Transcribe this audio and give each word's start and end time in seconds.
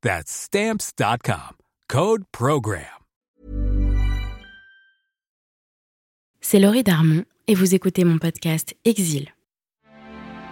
That's 0.00 0.30
Stamps.com. 0.30 1.56
Code 1.88 2.22
Program. 2.30 2.84
C'est 6.40 6.60
Laurie 6.60 6.84
Darmon 6.84 7.24
et 7.48 7.56
vous 7.56 7.74
écoutez 7.74 8.04
mon 8.04 8.18
podcast 8.18 8.76
Exil. 8.84 9.34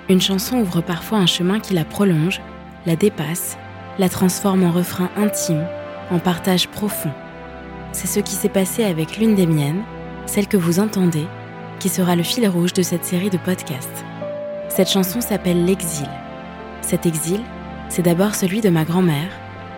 Une 0.09 0.21
chanson 0.21 0.59
ouvre 0.59 0.81
parfois 0.81 1.19
un 1.19 1.27
chemin 1.27 1.61
qui 1.61 1.75
la 1.75 1.85
prolonge, 1.85 2.41
la 2.87 2.97
dépasse, 2.97 3.57
la 4.01 4.09
transforme 4.09 4.65
en 4.65 4.73
refrain 4.73 5.11
intime, 5.17 5.65
en 6.11 6.19
partage 6.19 6.67
profond. 6.67 7.13
C'est 7.93 8.09
ce 8.09 8.19
qui 8.19 8.35
s'est 8.35 8.49
passé 8.49 8.83
avec 8.83 9.17
l'une 9.17 9.37
des 9.37 9.47
miennes, 9.47 9.85
celle 10.27 10.49
que 10.49 10.57
vous 10.57 10.81
entendez, 10.81 11.29
qui 11.79 11.89
sera 11.89 12.17
le 12.17 12.25
fil 12.25 12.49
rouge 12.49 12.73
de 12.73 12.83
cette 12.83 13.05
série 13.05 13.31
de 13.31 13.39
podcasts. 13.39 14.05
Cette 14.69 14.91
chanson 14.91 15.21
s'appelle 15.21 15.65
L'exil. 15.65 16.11
Cet 16.83 17.07
exil, 17.07 17.43
c'est 17.89 18.03
d'abord 18.03 18.35
celui 18.35 18.61
de 18.61 18.71
ma 18.71 18.85
grand-mère, 18.85 19.31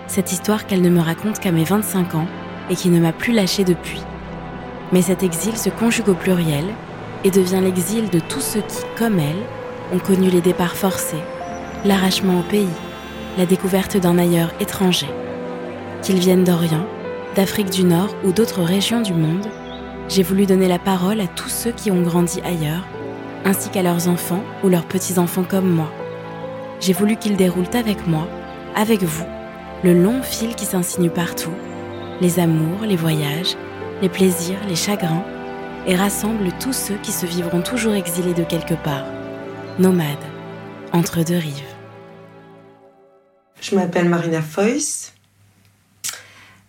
cette 0.06 0.32
histoire 0.32 0.66
qu'elle 0.66 0.82
ne 0.82 0.90
me 0.90 1.00
raconte 1.00 1.38
qu'à 1.38 1.52
mes 1.52 1.64
25 1.64 2.14
ans 2.14 2.26
et 2.70 2.74
qui 2.74 2.88
ne 2.88 3.00
m'a 3.00 3.12
plus 3.12 3.32
lâchée 3.32 3.64
depuis. 3.64 4.02
Mais 4.92 5.02
cet 5.02 5.22
exil 5.22 5.56
se 5.56 5.68
conjugue 5.68 6.08
au 6.08 6.14
pluriel 6.14 6.64
et 7.24 7.30
devient 7.30 7.60
l'exil 7.62 8.08
de 8.10 8.20
tous 8.20 8.40
ceux 8.40 8.62
qui, 8.62 8.82
comme 8.96 9.18
elle, 9.18 9.42
ont 9.92 9.98
connu 9.98 10.30
les 10.30 10.40
départs 10.40 10.76
forcés, 10.76 11.22
l'arrachement 11.84 12.40
au 12.40 12.42
pays, 12.42 12.68
la 13.36 13.46
découverte 13.46 13.96
d'un 13.96 14.18
ailleurs 14.18 14.52
étranger. 14.60 15.08
Qu'ils 16.02 16.18
viennent 16.18 16.44
d'Orient, 16.44 16.86
d'Afrique 17.36 17.70
du 17.70 17.84
Nord 17.84 18.14
ou 18.24 18.32
d'autres 18.32 18.62
régions 18.62 19.00
du 19.00 19.12
monde, 19.12 19.46
j'ai 20.08 20.22
voulu 20.22 20.46
donner 20.46 20.68
la 20.68 20.78
parole 20.78 21.20
à 21.20 21.26
tous 21.26 21.50
ceux 21.50 21.72
qui 21.72 21.90
ont 21.90 22.02
grandi 22.02 22.40
ailleurs, 22.40 22.86
ainsi 23.44 23.68
qu'à 23.68 23.82
leurs 23.82 24.08
enfants 24.08 24.42
ou 24.64 24.68
leurs 24.68 24.86
petits-enfants 24.86 25.44
comme 25.44 25.70
moi. 25.70 25.90
J'ai 26.80 26.92
voulu 26.92 27.16
qu'ils 27.16 27.36
déroulent 27.36 27.74
avec 27.74 28.06
moi, 28.06 28.28
avec 28.76 29.02
vous, 29.02 29.26
le 29.82 29.94
long 29.94 30.22
fil 30.22 30.54
qui 30.54 30.64
s'insinue 30.64 31.10
partout, 31.10 31.54
les 32.20 32.38
amours, 32.38 32.82
les 32.82 32.96
voyages, 32.96 33.56
les 34.00 34.08
plaisirs, 34.08 34.58
les 34.68 34.76
chagrins, 34.76 35.24
et 35.86 35.96
rassemble 35.96 36.52
tous 36.60 36.72
ceux 36.72 36.96
qui 36.96 37.12
se 37.12 37.26
vivront 37.26 37.62
toujours 37.62 37.94
exilés 37.94 38.34
de 38.34 38.44
quelque 38.44 38.74
part, 38.74 39.06
nomades, 39.78 40.16
entre 40.92 41.24
deux 41.24 41.38
rives. 41.38 41.74
Je 43.60 43.74
m'appelle 43.74 44.08
Marina 44.08 44.42
Foyce. 44.42 45.14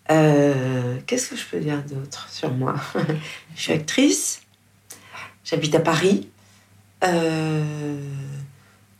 Euh, 0.09 0.97
Qu'est-ce 1.05 1.29
que 1.29 1.35
je 1.35 1.45
peux 1.45 1.59
dire 1.59 1.83
d'autre 1.83 2.27
sur 2.31 2.51
moi? 2.51 2.75
Je 3.55 3.61
suis 3.61 3.73
actrice, 3.73 4.41
j'habite 5.43 5.75
à 5.75 5.79
Paris, 5.79 6.29
euh, 7.03 7.99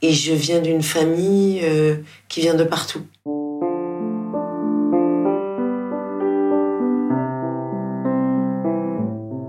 et 0.01 0.13
je 0.13 0.33
viens 0.33 0.61
d'une 0.61 0.81
famille 0.81 1.59
euh, 1.63 1.97
qui 2.27 2.41
vient 2.41 2.53
de 2.53 2.63
partout. 2.63 3.05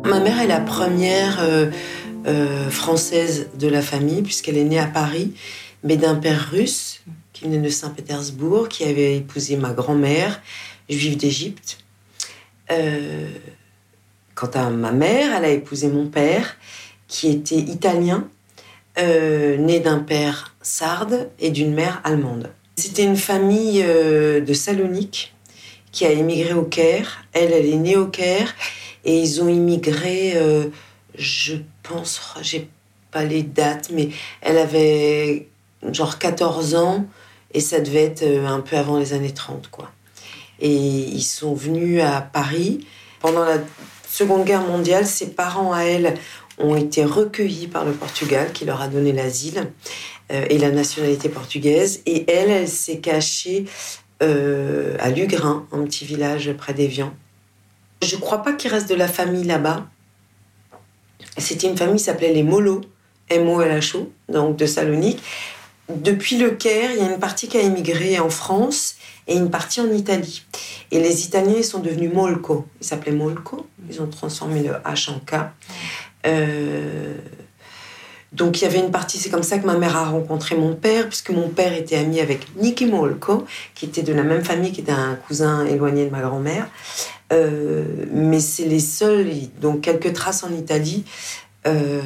Ma 0.05 0.19
mère 0.19 0.41
est 0.41 0.49
la 0.49 0.61
première 0.61 1.39
euh, 1.41 1.71
euh, 2.27 2.69
française 2.69 3.49
de 3.59 3.69
la 3.69 3.81
famille, 3.81 4.23
puisqu'elle 4.23 4.57
est 4.57 4.65
née 4.65 4.81
à 4.81 4.87
Paris, 4.87 5.33
mais 5.85 5.97
d'un 5.97 6.17
père 6.17 6.51
russe 6.51 7.03
qui 7.33 7.45
venait 7.45 7.59
de 7.59 7.69
Saint-Pétersbourg, 7.69 8.69
qui 8.69 8.85
avait 8.85 9.17
épousé 9.17 9.57
ma 9.57 9.71
grand-mère, 9.71 10.43
juive 10.89 11.17
d'Égypte. 11.17 11.79
Quant 14.35 14.51
à 14.55 14.71
ma 14.71 14.93
mère, 14.93 15.37
elle 15.37 15.45
a 15.45 15.51
épousé 15.51 15.89
mon 15.89 16.07
père, 16.07 16.57
qui 17.09 17.29
était 17.29 17.59
italien, 17.59 18.29
euh, 19.01 19.57
né 19.57 19.81
d'un 19.81 19.99
père 19.99 20.55
sarde 20.63 21.31
et 21.39 21.51
d'une 21.51 21.73
mère 21.73 22.01
allemande. 22.05 22.51
C'était 22.77 23.05
une 23.05 23.17
famille 23.17 23.83
euh, 23.83 24.41
de 24.41 24.53
Salonique 24.53 25.35
qui 25.93 26.07
a 26.07 26.11
émigré 26.13 26.53
au 26.53 26.63
Caire. 26.63 27.25
Elle, 27.33 27.53
elle 27.53 27.67
est 27.67 27.77
née 27.77 27.97
au 27.97 28.07
Caire 28.07 28.55
et 29.05 29.19
ils 29.19 29.43
ont 29.43 29.49
immigré, 29.49 30.33
euh, 30.37 30.67
je 31.17 31.57
pense, 31.83 32.21
j'ai 32.43 32.69
pas 33.11 33.25
les 33.25 33.43
dates, 33.43 33.91
mais 33.93 34.11
elle 34.41 34.59
avait 34.59 35.49
genre 35.91 36.19
14 36.19 36.75
ans 36.75 37.07
et 37.53 37.61
ça 37.61 37.81
devait 37.81 38.05
être 38.05 38.25
un 38.25 38.61
peu 38.61 38.77
avant 38.77 38.99
les 38.99 39.13
années 39.13 39.33
30, 39.33 39.69
quoi. 39.71 39.91
Et 40.61 40.75
ils 40.75 41.23
sont 41.23 41.55
venus 41.55 42.03
à 42.03 42.21
Paris. 42.21 42.87
Pendant 43.21 43.45
la 43.45 43.59
Seconde 44.09 44.45
Guerre 44.45 44.63
mondiale, 44.63 45.07
ses 45.07 45.31
parents 45.31 45.73
à 45.73 45.83
elle 45.83 46.15
ont 46.61 46.77
été 46.77 47.05
recueillis 47.05 47.67
par 47.67 47.85
le 47.85 47.93
Portugal 47.93 48.53
qui 48.53 48.65
leur 48.65 48.81
a 48.81 48.89
donné 48.89 49.13
l'asile 49.13 49.71
euh, 50.33 50.45
et 50.49 50.59
la 50.59 50.71
nationalité 50.71 51.29
portugaise. 51.29 52.03
Et 52.07 52.31
elle, 52.31 52.51
elle 52.51 52.69
s'est 52.69 52.99
cachée 52.99 53.65
euh, 54.23 54.97
à 55.01 55.11
Lugrin, 55.11 55.67
un 55.73 55.85
petit 55.85 56.05
village 56.05 56.53
près 56.53 56.75
d'Évian. 56.75 57.13
Je 58.03 58.17
crois 58.17 58.43
pas 58.43 58.53
qu'il 58.53 58.71
reste 58.71 58.89
de 58.89 58.95
la 58.95 59.09
famille 59.09 59.45
là-bas. 59.45 59.87
C'était 61.39 61.69
une 61.69 61.77
famille 61.77 61.97
qui 61.97 62.05
s'appelait 62.05 62.33
les 62.33 62.43
Molos, 62.43 62.83
M-O-L-H-O, 63.29 64.11
donc 64.29 64.57
de 64.57 64.67
Salonique. 64.67 65.23
Depuis 65.89 66.39
le 66.39 66.51
Caire, 66.51 66.91
il 66.93 66.99
y 66.99 67.07
a 67.07 67.13
une 67.13 67.19
partie 67.19 67.49
qui 67.49 67.57
a 67.57 67.63
émigré 67.63 68.19
en 68.21 68.31
France 68.31 68.97
et 69.27 69.35
une 69.35 69.51
partie 69.51 69.81
en 69.81 69.91
Italie. 69.91 70.45
Et 70.91 71.01
les 71.01 71.25
Italiens 71.25 71.63
sont 71.63 71.81
devenus 71.81 72.13
Molko. 72.13 72.67
Ils 72.81 72.87
s'appelaient 72.87 73.13
Molko. 73.13 73.67
Ils 73.89 74.01
ont 74.01 74.07
transformé 74.07 74.63
le 74.63 74.73
H 74.73 75.11
en 75.11 75.19
K. 75.21 75.51
Euh, 76.27 77.15
donc 78.33 78.61
il 78.61 78.65
y 78.65 78.67
avait 78.67 78.79
une 78.79 78.93
partie, 78.93 79.19
c'est 79.19 79.31
comme 79.31 79.43
ça 79.43 79.59
que 79.59 79.67
ma 79.67 79.77
mère 79.77 79.97
a 79.97 80.09
rencontré 80.09 80.55
mon 80.55 80.75
père, 80.75 81.09
puisque 81.09 81.31
mon 81.31 81.49
père 81.49 81.73
était 81.73 81.97
ami 81.97 82.21
avec 82.21 82.47
Nicky 82.57 82.87
Molko, 82.87 83.45
qui 83.75 83.87
était 83.87 84.03
de 84.03 84.13
la 84.13 84.23
même 84.23 84.45
famille, 84.45 84.71
qui 84.71 84.83
était 84.83 84.93
un 84.93 85.17
cousin 85.27 85.67
éloigné 85.67 86.07
de 86.07 86.11
ma 86.11 86.21
grand-mère. 86.21 86.69
Euh, 87.33 87.85
mais 88.13 88.41
c'est 88.41 88.67
les 88.67 88.81
seuls, 88.81 89.29
donc 89.61 89.81
quelques 89.81 90.13
traces 90.13 90.45
en 90.45 90.53
Italie, 90.53 91.05
euh, 91.67 92.01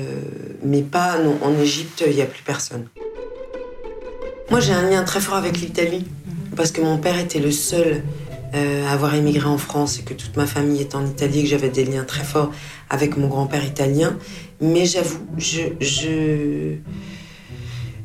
mais 0.62 0.82
pas, 0.82 1.18
non, 1.18 1.38
en 1.42 1.58
Égypte, 1.58 2.02
il 2.06 2.14
n'y 2.14 2.22
a 2.22 2.26
plus 2.26 2.42
personne. 2.42 2.86
Moi 4.50 4.60
j'ai 4.60 4.72
un 4.72 4.88
lien 4.88 5.04
très 5.04 5.20
fort 5.20 5.36
avec 5.36 5.60
l'Italie, 5.60 6.06
parce 6.56 6.70
que 6.70 6.80
mon 6.80 6.98
père 6.98 7.18
était 7.18 7.38
le 7.38 7.50
seul 7.50 8.02
euh, 8.54 8.86
avoir 8.86 9.14
émigré 9.14 9.46
en 9.46 9.58
France 9.58 9.98
et 9.98 10.02
que 10.02 10.14
toute 10.14 10.36
ma 10.36 10.46
famille 10.46 10.80
est 10.80 10.94
en 10.94 11.04
Italie, 11.04 11.42
que 11.42 11.48
j'avais 11.48 11.70
des 11.70 11.84
liens 11.84 12.04
très 12.04 12.24
forts 12.24 12.50
avec 12.90 13.16
mon 13.16 13.28
grand-père 13.28 13.64
italien. 13.64 14.16
Mais 14.60 14.86
j'avoue, 14.86 15.26
je, 15.36 15.62
je, 15.80 16.76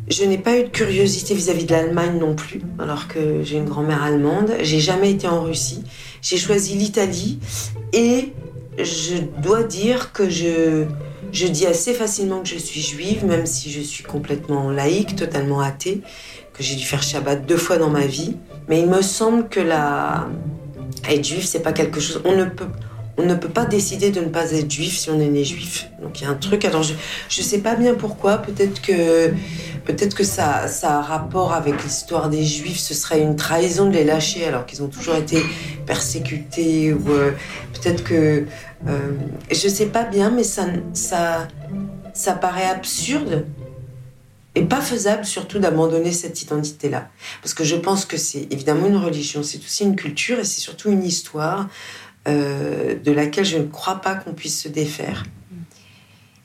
je 0.10 0.24
n'ai 0.24 0.38
pas 0.38 0.57
eu 0.57 0.63
de 0.63 0.69
curiosité 0.69 1.36
vis-à-vis 1.36 1.66
de 1.66 1.72
l'Allemagne 1.72 2.18
non 2.19 2.36
plus, 2.36 2.62
alors 2.80 3.07
que 3.07 3.44
j'ai 3.44 3.57
une 3.57 3.66
grand-mère 3.66 4.04
allemande. 4.04 4.54
J'ai 4.62 4.80
jamais 4.80 5.12
été 5.12 5.28
en 5.28 5.44
Russie. 5.44 5.84
J'ai 6.22 6.38
choisi 6.38 6.75
l'Italie 6.75 7.40
et 7.94 8.34
je 8.78 9.18
dois 9.42 9.63
dire 9.63 10.12
que 10.12 10.30
je, 10.30 10.86
je 11.31 11.48
dis 11.48 11.66
assez 11.66 11.94
facilement 11.94 12.42
que 12.42 12.48
je 12.48 12.57
suis 12.57 12.81
juive, 12.81 13.25
même 13.25 13.46
si 13.46 13.72
je 13.72 13.81
suis 13.81 14.04
complètement 14.04 14.72
laïque, 14.72 15.16
totalement 15.16 15.60
athée, 15.60 16.01
que 16.54 16.63
j'ai 16.63 16.75
dû 16.75 16.86
faire 16.86 17.04
Shabbat 17.04 17.46
deux 17.46 17.57
fois 17.57 17.78
dans 17.78 17.90
ma 17.90 18.06
vie. 18.06 18.36
Mais 18.69 18.80
il 18.80 18.88
me 18.88 19.01
semble 19.01 19.50
que 19.50 19.60
la... 19.60 20.27
être 21.10 21.25
juif, 21.25 21.45
c'est 21.45 21.60
pas 21.62 21.74
quelque 21.74 22.00
chose. 22.00 22.21
On 22.24 22.36
ne 22.36 22.45
peut, 22.45 22.68
on 23.18 23.25
ne 23.25 23.36
peut 23.36 23.50
pas 23.50 23.66
décider 23.66 24.12
de 24.12 24.21
ne 24.21 24.30
pas 24.30 24.51
être 24.51 24.71
juif 24.71 24.98
si 24.98 25.10
on 25.10 25.19
est 25.19 25.27
né 25.27 25.44
juif. 25.44 25.89
Donc 26.01 26.21
il 26.21 26.24
y 26.24 26.27
a 26.27 26.30
un 26.30 26.36
truc. 26.36 26.63
Alors 26.63 26.83
je, 26.83 26.94
je 27.27 27.42
sais 27.42 27.57
pas 27.60 27.75
bien 27.75 27.95
pourquoi. 27.95 28.38
Peut-être 28.38 28.81
que, 28.81 29.30
peut-être 29.86 30.16
que 30.16 30.24
ça, 30.24 30.68
ça 30.68 31.00
a 31.00 31.01
rapport 31.01 31.51
avec 31.51 31.83
l'histoire 31.83 32.30
des 32.30 32.44
Juifs. 32.44 32.80
Ce 32.80 32.94
serait 32.94 33.21
une 33.21 33.36
trahison 33.36 33.88
de 33.88 33.94
les 33.94 34.04
lâcher 34.04 34.45
alors 34.45 34.66
qu'ils 34.66 34.83
ont 34.83 34.88
toujours 34.88 35.15
été 35.15 35.44
persécutés. 35.86 36.94
Ou 36.94 37.10
euh, 37.10 37.31
peut-être 37.74 38.04
que 38.04 38.45
euh, 38.88 39.12
je 39.51 39.68
sais 39.68 39.88
pas 39.88 40.04
bien, 40.04 40.30
mais 40.30 40.44
ça, 40.44 40.68
ça, 40.94 41.48
ça 42.13 42.33
paraît 42.33 42.69
absurde 42.69 43.45
et 44.56 44.63
pas 44.63 44.81
faisable 44.81 45.25
surtout 45.25 45.60
d'abandonner 45.60 46.12
cette 46.12 46.42
identité-là. 46.42 47.10
Parce 47.42 47.54
que 47.54 47.63
je 47.63 47.75
pense 47.75 48.06
que 48.06 48.18
c'est 48.18 48.48
évidemment 48.51 48.88
une 48.88 48.98
religion, 48.98 49.44
c'est 49.44 49.60
aussi 49.60 49.84
une 49.84 49.96
culture 49.96 50.40
et 50.40 50.44
c'est 50.44 50.62
surtout 50.62 50.90
une 50.90 51.04
histoire 51.04 51.69
euh, 52.28 52.96
de 52.96 53.12
laquelle 53.12 53.46
je 53.46 53.57
ne 53.57 53.68
crois 53.68 53.96
pas 53.96 54.16
qu'on 54.16 54.34
puisse 54.34 54.62
se 54.62 54.68
défaire. 54.68 55.24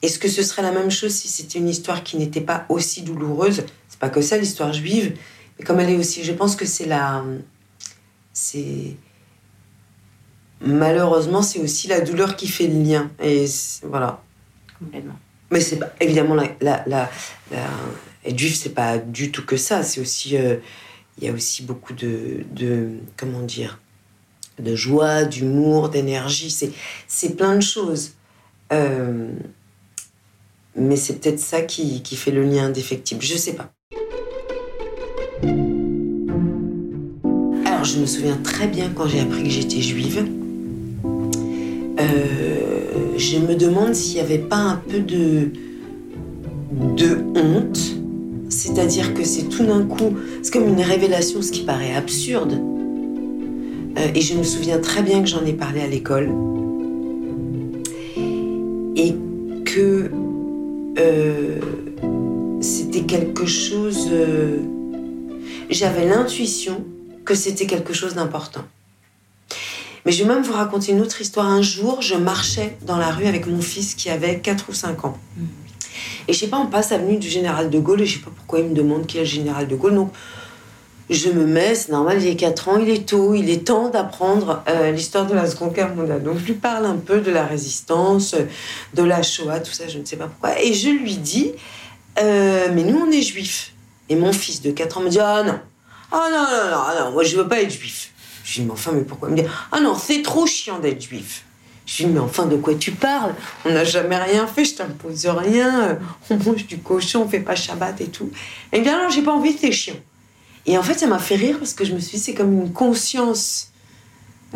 Est-ce 0.02 0.18
que 0.18 0.28
ce 0.28 0.42
serait 0.42 0.62
la 0.62 0.70
même 0.70 0.90
chose 0.90 1.12
si 1.12 1.28
c'était 1.28 1.58
une 1.58 1.68
histoire 1.68 2.02
qui 2.02 2.18
n'était 2.18 2.42
pas 2.42 2.66
aussi 2.68 3.02
douloureuse? 3.02 3.64
C'est 3.88 3.98
pas 3.98 4.10
que 4.10 4.20
ça 4.20 4.36
l'histoire 4.36 4.72
juive, 4.72 5.16
mais 5.58 5.64
comme 5.64 5.80
elle 5.80 5.90
est 5.90 5.96
aussi, 5.96 6.22
je 6.24 6.32
pense 6.32 6.56
que 6.56 6.66
c'est 6.66 6.84
la, 6.84 7.24
c'est 8.34 8.96
malheureusement 10.60 11.42
c'est 11.42 11.60
aussi 11.60 11.88
la 11.88 12.00
douleur 12.00 12.36
qui 12.36 12.48
fait 12.48 12.66
le 12.66 12.82
lien 12.82 13.10
et 13.22 13.46
voilà. 13.82 14.22
Complètement. 14.78 15.18
Mais 15.54 15.60
évidemment 16.00 16.36
être 16.42 18.38
juif 18.38 18.56
c'est 18.56 18.74
pas 18.74 18.98
du 18.98 19.30
tout 19.30 19.46
que 19.46 19.56
ça. 19.56 19.84
C'est 19.84 20.00
aussi 20.00 20.36
euh, 20.36 20.56
il 21.18 21.24
y 21.24 21.28
a 21.28 21.32
aussi 21.32 21.62
beaucoup 21.62 21.92
de, 21.92 22.90
comment 23.16 23.40
dire 23.40 23.78
de 24.58 24.74
joie, 24.74 25.24
d'humour, 25.24 25.90
d'énergie. 25.90 26.50
C'est 26.50 26.72
c'est 27.06 27.36
plein 27.36 27.54
de 27.54 27.60
choses. 27.60 28.14
Euh, 28.72 29.30
mais 30.74 30.96
c'est 30.96 31.20
peut-être 31.20 31.38
ça 31.38 31.62
qui, 31.62 32.02
qui, 32.02 32.16
fait 32.16 32.32
le 32.32 32.42
lien 32.42 32.66
indéfectible. 32.66 33.22
Je 33.22 33.36
sais 33.36 33.54
pas. 33.54 33.72
Alors, 37.64 37.84
je 37.84 37.98
me 37.98 38.06
souviens 38.06 38.36
très 38.38 38.66
bien 38.66 38.90
quand 38.90 39.06
j'ai 39.06 39.20
appris 39.20 39.44
que 39.44 39.50
j'étais 39.50 39.80
juive. 39.80 40.26
Euh, 42.04 43.16
je 43.16 43.38
me 43.38 43.54
demande 43.54 43.94
s'il 43.94 44.14
n'y 44.14 44.20
avait 44.20 44.38
pas 44.38 44.56
un 44.56 44.76
peu 44.76 44.98
de, 45.00 45.50
honte. 47.34 47.78
C'est-à-dire 48.48 49.14
que 49.14 49.24
c'est 49.24 49.48
tout 49.48 49.64
d'un 49.64 49.84
coup, 49.84 50.14
c'est 50.42 50.52
comme 50.52 50.68
une 50.68 50.80
révélation, 50.80 51.42
ce 51.42 51.50
qui 51.50 51.62
paraît 51.62 51.94
absurde. 51.94 52.60
Euh, 53.98 54.08
et 54.14 54.20
je 54.20 54.34
me 54.36 54.42
souviens 54.42 54.78
très 54.78 55.02
bien 55.02 55.22
que 55.22 55.28
j'en 55.28 55.44
ai 55.44 55.52
parlé 55.52 55.80
à 55.80 55.86
l'école. 55.86 56.30
Et 58.96 59.14
que 59.64 60.10
euh, 60.98 61.58
c'était 62.60 63.02
quelque 63.02 63.46
chose. 63.46 64.08
J'avais 65.70 66.06
l'intuition 66.06 66.84
que 67.24 67.34
c'était 67.34 67.66
quelque 67.66 67.92
chose 67.92 68.14
d'important. 68.14 68.64
Mais 70.04 70.12
je 70.12 70.22
vais 70.22 70.28
même 70.28 70.42
vous 70.42 70.52
raconter 70.52 70.92
une 70.92 71.00
autre 71.00 71.20
histoire. 71.20 71.46
Un 71.46 71.62
jour, 71.62 72.02
je 72.02 72.14
marchais 72.14 72.76
dans 72.82 72.98
la 72.98 73.10
rue 73.10 73.26
avec 73.26 73.46
mon 73.46 73.60
fils 73.60 73.94
qui 73.94 74.10
avait 74.10 74.38
4 74.38 74.66
ou 74.68 74.74
5 74.74 75.04
ans. 75.04 75.18
Et 76.28 76.32
je 76.32 76.38
sais 76.38 76.48
pas, 76.48 76.58
on 76.58 76.66
passe 76.66 76.92
avenue 76.92 77.16
du 77.16 77.28
général 77.28 77.70
de 77.70 77.78
Gaulle 77.78 78.02
et 78.02 78.06
je 78.06 78.18
sais 78.18 78.24
pas 78.24 78.30
pourquoi 78.34 78.60
il 78.60 78.66
me 78.66 78.74
demande 78.74 79.06
qui 79.06 79.18
est 79.18 79.20
le 79.20 79.26
général 79.26 79.68
de 79.68 79.76
Gaulle. 79.76 79.94
Donc, 79.94 80.12
je 81.10 81.28
me 81.28 81.44
mets, 81.44 81.74
c'est 81.74 81.92
normal, 81.92 82.22
il 82.22 82.28
est 82.28 82.36
4 82.36 82.68
ans, 82.68 82.78
il 82.78 82.88
est 82.88 83.06
tôt, 83.06 83.34
il 83.34 83.50
est 83.50 83.66
temps 83.66 83.90
d'apprendre 83.90 84.62
euh, 84.68 84.90
l'histoire 84.90 85.26
de 85.26 85.34
la 85.34 85.46
Seconde 85.46 85.74
Guerre 85.74 85.94
mondiale. 85.94 86.22
Donc 86.22 86.38
je 86.38 86.44
lui 86.46 86.54
parle 86.54 86.86
un 86.86 86.96
peu 86.96 87.20
de 87.20 87.30
la 87.30 87.44
résistance, 87.44 88.34
de 88.94 89.02
la 89.02 89.22
Shoah, 89.22 89.60
tout 89.60 89.72
ça, 89.72 89.86
je 89.86 89.98
ne 89.98 90.04
sais 90.04 90.16
pas 90.16 90.28
pourquoi. 90.28 90.60
Et 90.62 90.72
je 90.72 90.88
lui 90.88 91.16
dis, 91.16 91.52
euh, 92.18 92.68
mais 92.72 92.84
nous 92.84 92.98
on 93.06 93.10
est 93.10 93.22
juifs. 93.22 93.72
Et 94.08 94.16
mon 94.16 94.32
fils 94.32 94.62
de 94.62 94.70
4 94.70 94.98
ans 94.98 95.00
me 95.02 95.10
dit, 95.10 95.20
ah 95.20 95.42
non, 95.42 95.58
ah 96.10 96.28
non, 96.30 96.42
non, 96.42 96.70
non, 96.70 97.04
non, 97.04 97.12
moi 97.12 97.22
je 97.22 97.36
veux 97.36 97.48
pas 97.48 97.60
être 97.60 97.70
juif. 97.72 98.13
Je 98.44 98.56
lui 98.56 98.60
dis, 98.60 98.66
mais 98.66 98.72
enfin, 98.72 98.92
mais 98.92 99.02
pourquoi? 99.02 99.30
Il 99.30 99.36
me 99.36 99.42
dit, 99.42 99.48
ah 99.72 99.80
non, 99.80 99.96
c'est 99.96 100.22
trop 100.22 100.46
chiant 100.46 100.78
d'être 100.78 101.02
juif. 101.02 101.44
Je 101.86 101.98
lui 101.98 102.04
dis, 102.04 102.12
mais 102.12 102.20
enfin, 102.20 102.46
de 102.46 102.56
quoi 102.56 102.74
tu 102.74 102.92
parles? 102.92 103.34
On 103.64 103.72
n'a 103.72 103.84
jamais 103.84 104.18
rien 104.18 104.46
fait, 104.46 104.64
je 104.64 104.74
t'impose 104.74 105.26
rien, 105.26 105.98
on 106.30 106.36
mange 106.36 106.66
du 106.66 106.78
cochon, 106.78 107.22
on 107.22 107.28
fait 107.28 107.40
pas 107.40 107.56
Shabbat 107.56 108.00
et 108.02 108.08
tout. 108.08 108.30
Et 108.70 108.76
il 108.76 108.80
me 108.80 108.84
dit, 108.84 108.90
ah 108.90 109.02
non, 109.02 109.08
j'ai 109.08 109.22
pas 109.22 109.32
envie, 109.32 109.56
c'est 109.58 109.72
chiant. 109.72 109.96
Et 110.66 110.78
en 110.78 110.82
fait, 110.82 110.94
ça 110.94 111.06
m'a 111.06 111.18
fait 111.18 111.36
rire 111.36 111.58
parce 111.58 111.74
que 111.74 111.84
je 111.84 111.94
me 111.94 111.98
suis 111.98 112.18
dit, 112.18 112.22
c'est 112.22 112.34
comme 112.34 112.52
une 112.52 112.72
conscience 112.72 113.72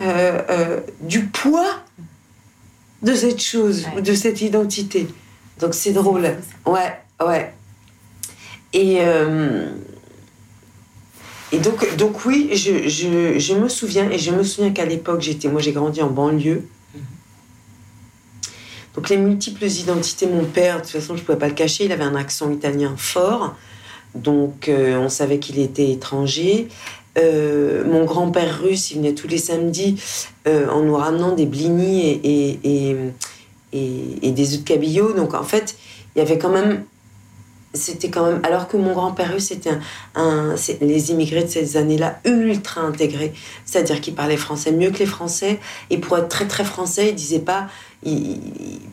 euh, 0.01 0.43
euh, 0.51 0.81
du 1.01 1.25
poids 1.27 1.83
de 3.03 3.15
cette 3.15 3.43
chose, 3.43 3.87
ouais. 3.95 4.03
de 4.03 4.15
cette 4.15 4.43
identité. 4.43 5.09
Donc 5.61 5.75
c'est 5.75 5.93
drôle. 5.93 6.37
Ouais, 6.67 6.99
ouais. 7.25 7.55
Et, 8.73 8.99
euh, 9.01 9.71
et 11.53 11.59
donc, 11.59 11.97
donc 11.97 12.25
oui, 12.27 12.51
je, 12.53 12.89
je, 12.89 13.39
je, 13.39 13.55
me 13.55 13.69
souviens, 13.69 14.11
et 14.11 14.19
je 14.19 14.31
me 14.31 14.43
souviens 14.43 14.71
qu'à 14.71 14.85
l'époque, 14.85 15.23
j'étais, 15.23 15.49
moi 15.49 15.61
j'ai 15.61 15.73
grandi 15.73 16.03
en 16.03 16.11
banlieue. 16.11 16.65
Donc 18.95 19.09
les 19.09 19.17
multiples 19.17 19.65
identités, 19.65 20.27
mon 20.27 20.45
père, 20.45 20.79
de 20.79 20.81
toute 20.83 20.91
façon, 20.91 21.15
je 21.15 21.21
ne 21.21 21.27
pouvais 21.27 21.39
pas 21.39 21.49
le 21.49 21.55
cacher, 21.55 21.85
il 21.85 21.93
avait 21.93 22.05
un 22.05 22.17
accent 22.17 22.51
italien 22.51 22.95
fort. 22.97 23.55
Donc, 24.15 24.69
euh, 24.69 24.99
on 24.99 25.09
savait 25.09 25.39
qu'il 25.39 25.59
était 25.59 25.91
étranger. 25.91 26.69
Euh, 27.17 27.85
mon 27.85 28.05
grand-père 28.05 28.61
russe, 28.61 28.91
il 28.91 28.99
venait 28.99 29.15
tous 29.15 29.29
les 29.29 29.39
samedis 29.39 30.03
euh, 30.47 30.69
en 30.69 30.83
nous 30.83 30.95
ramenant 30.95 31.35
des 31.35 31.47
blinis 31.47 32.09
et, 32.09 32.61
et, 32.65 32.97
et, 33.73 34.19
et, 34.23 34.33
des 34.33 34.55
œufs 34.55 34.61
de 34.61 34.65
cabillaud. 34.65 35.13
Donc, 35.13 35.35
en 35.35 35.43
fait, 35.43 35.77
il 36.15 36.19
y 36.19 36.23
avait 36.23 36.39
quand 36.39 36.51
même. 36.51 36.85
C'était 37.75 38.09
quand 38.09 38.25
même. 38.27 38.41
Alors 38.45 38.67
que 38.67 38.77
mon 38.77 38.95
grand-père 38.95 39.33
russe 39.33 39.51
était 39.51 39.71
un, 39.71 39.81
un 40.15 40.55
les 40.81 41.11
immigrés 41.11 41.45
de 41.45 41.49
ces 41.49 41.77
années-là 41.77 42.21
ultra 42.25 42.81
intégrés, 42.81 43.35
c'est-à-dire 43.67 44.01
qu'ils 44.01 44.15
parlaient 44.15 44.39
français 44.39 44.73
mieux 44.73 44.91
que 44.91 44.99
les 44.99 45.07
Français. 45.07 45.61
Et 45.91 45.99
pour 45.99 46.17
être 46.17 46.29
très 46.29 46.47
très 46.47 46.65
français, 46.65 47.11
il 47.11 47.15
disait 47.15 47.41
pas. 47.41 47.69
Il, 48.05 48.39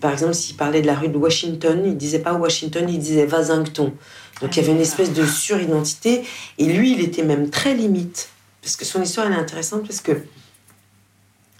par 0.01 0.11
exemple, 0.11 0.33
s'il 0.33 0.57
parlait 0.57 0.81
de 0.81 0.87
la 0.87 0.95
rue 0.95 1.07
de 1.07 1.17
Washington, 1.17 1.83
il 1.85 1.95
disait 1.95 2.19
pas 2.19 2.33
Washington, 2.33 2.85
il 2.89 2.99
disait 2.99 3.25
Vasington. 3.25 3.93
Donc 4.41 4.57
il 4.57 4.61
y 4.61 4.63
avait 4.63 4.73
une 4.73 4.81
espèce 4.81 5.13
de 5.13 5.25
suridentité. 5.25 6.23
Et 6.57 6.65
lui, 6.65 6.93
il 6.93 7.01
était 7.01 7.23
même 7.23 7.49
très 7.49 7.73
limite. 7.73 8.29
Parce 8.61 8.75
que 8.75 8.83
son 8.83 9.01
histoire, 9.01 9.27
elle 9.27 9.33
est 9.33 9.37
intéressante 9.37 9.83
parce 9.83 10.01
que. 10.01 10.11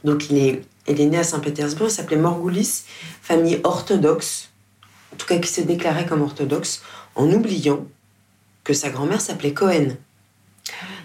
Donc 0.03 0.29
il 0.29 0.38
est, 0.38 0.61
il 0.88 1.01
est 1.01 1.06
né 1.06 1.18
à 1.18 1.23
Saint-Pétersbourg, 1.23 1.88
il 1.88 1.91
s'appelait 1.91 2.18
Morgoulis, 2.18 2.83
famille 3.21 3.59
orthodoxe, 3.63 4.50
en 5.11 5.15
tout 5.18 5.25
cas 5.25 5.38
qui 5.38 5.51
se 5.51 5.61
déclarait 5.61 6.06
comme 6.06 6.21
orthodoxe, 6.21 6.83
en 7.15 7.31
oubliant 7.31 7.85
que 8.63 8.73
sa 8.73 8.89
grand-mère 8.89 9.21
s'appelait 9.21 9.53
Cohen. 9.53 9.95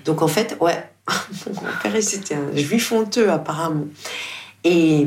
Donc 0.04 0.22
en 0.22 0.28
fait, 0.28 0.56
ouais, 0.60 0.90
mon 1.46 1.52
grand-père, 1.52 2.02
c'était 2.02 2.34
un 2.34 2.56
juif 2.56 2.92
honteux 2.92 3.30
apparemment. 3.30 3.86
Et, 4.62 5.06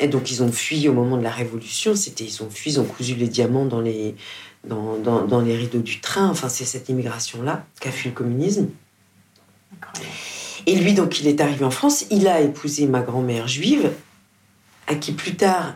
et, 0.00 0.08
donc 0.08 0.32
ils 0.32 0.42
ont 0.42 0.50
fui 0.50 0.88
au 0.88 0.92
moment 0.92 1.16
de 1.16 1.22
la 1.22 1.30
Révolution, 1.30 1.94
c'était, 1.94 2.24
ils 2.24 2.42
ont 2.42 2.50
fui, 2.50 2.72
ils 2.72 2.80
ont 2.80 2.84
cousu 2.84 3.14
les 3.14 3.28
diamants 3.28 3.66
dans 3.66 3.80
les, 3.80 4.16
dans, 4.66 4.98
dans, 4.98 5.40
les 5.40 5.56
rideaux 5.56 5.80
du 5.80 6.00
train. 6.00 6.28
Enfin, 6.28 6.48
c'est 6.48 6.64
cette 6.64 6.88
immigration-là 6.88 7.64
qu'a 7.80 7.90
fui 7.90 8.08
le 8.10 8.14
communisme. 8.14 8.68
Et 10.66 10.76
lui, 10.76 10.94
donc, 10.94 11.20
il 11.20 11.26
est 11.26 11.40
arrivé 11.40 11.64
en 11.64 11.70
France. 11.70 12.06
Il 12.10 12.26
a 12.26 12.40
épousé 12.40 12.86
ma 12.86 13.00
grand-mère 13.00 13.46
juive, 13.48 13.92
à 14.86 14.94
qui 14.94 15.12
plus 15.12 15.36
tard, 15.36 15.74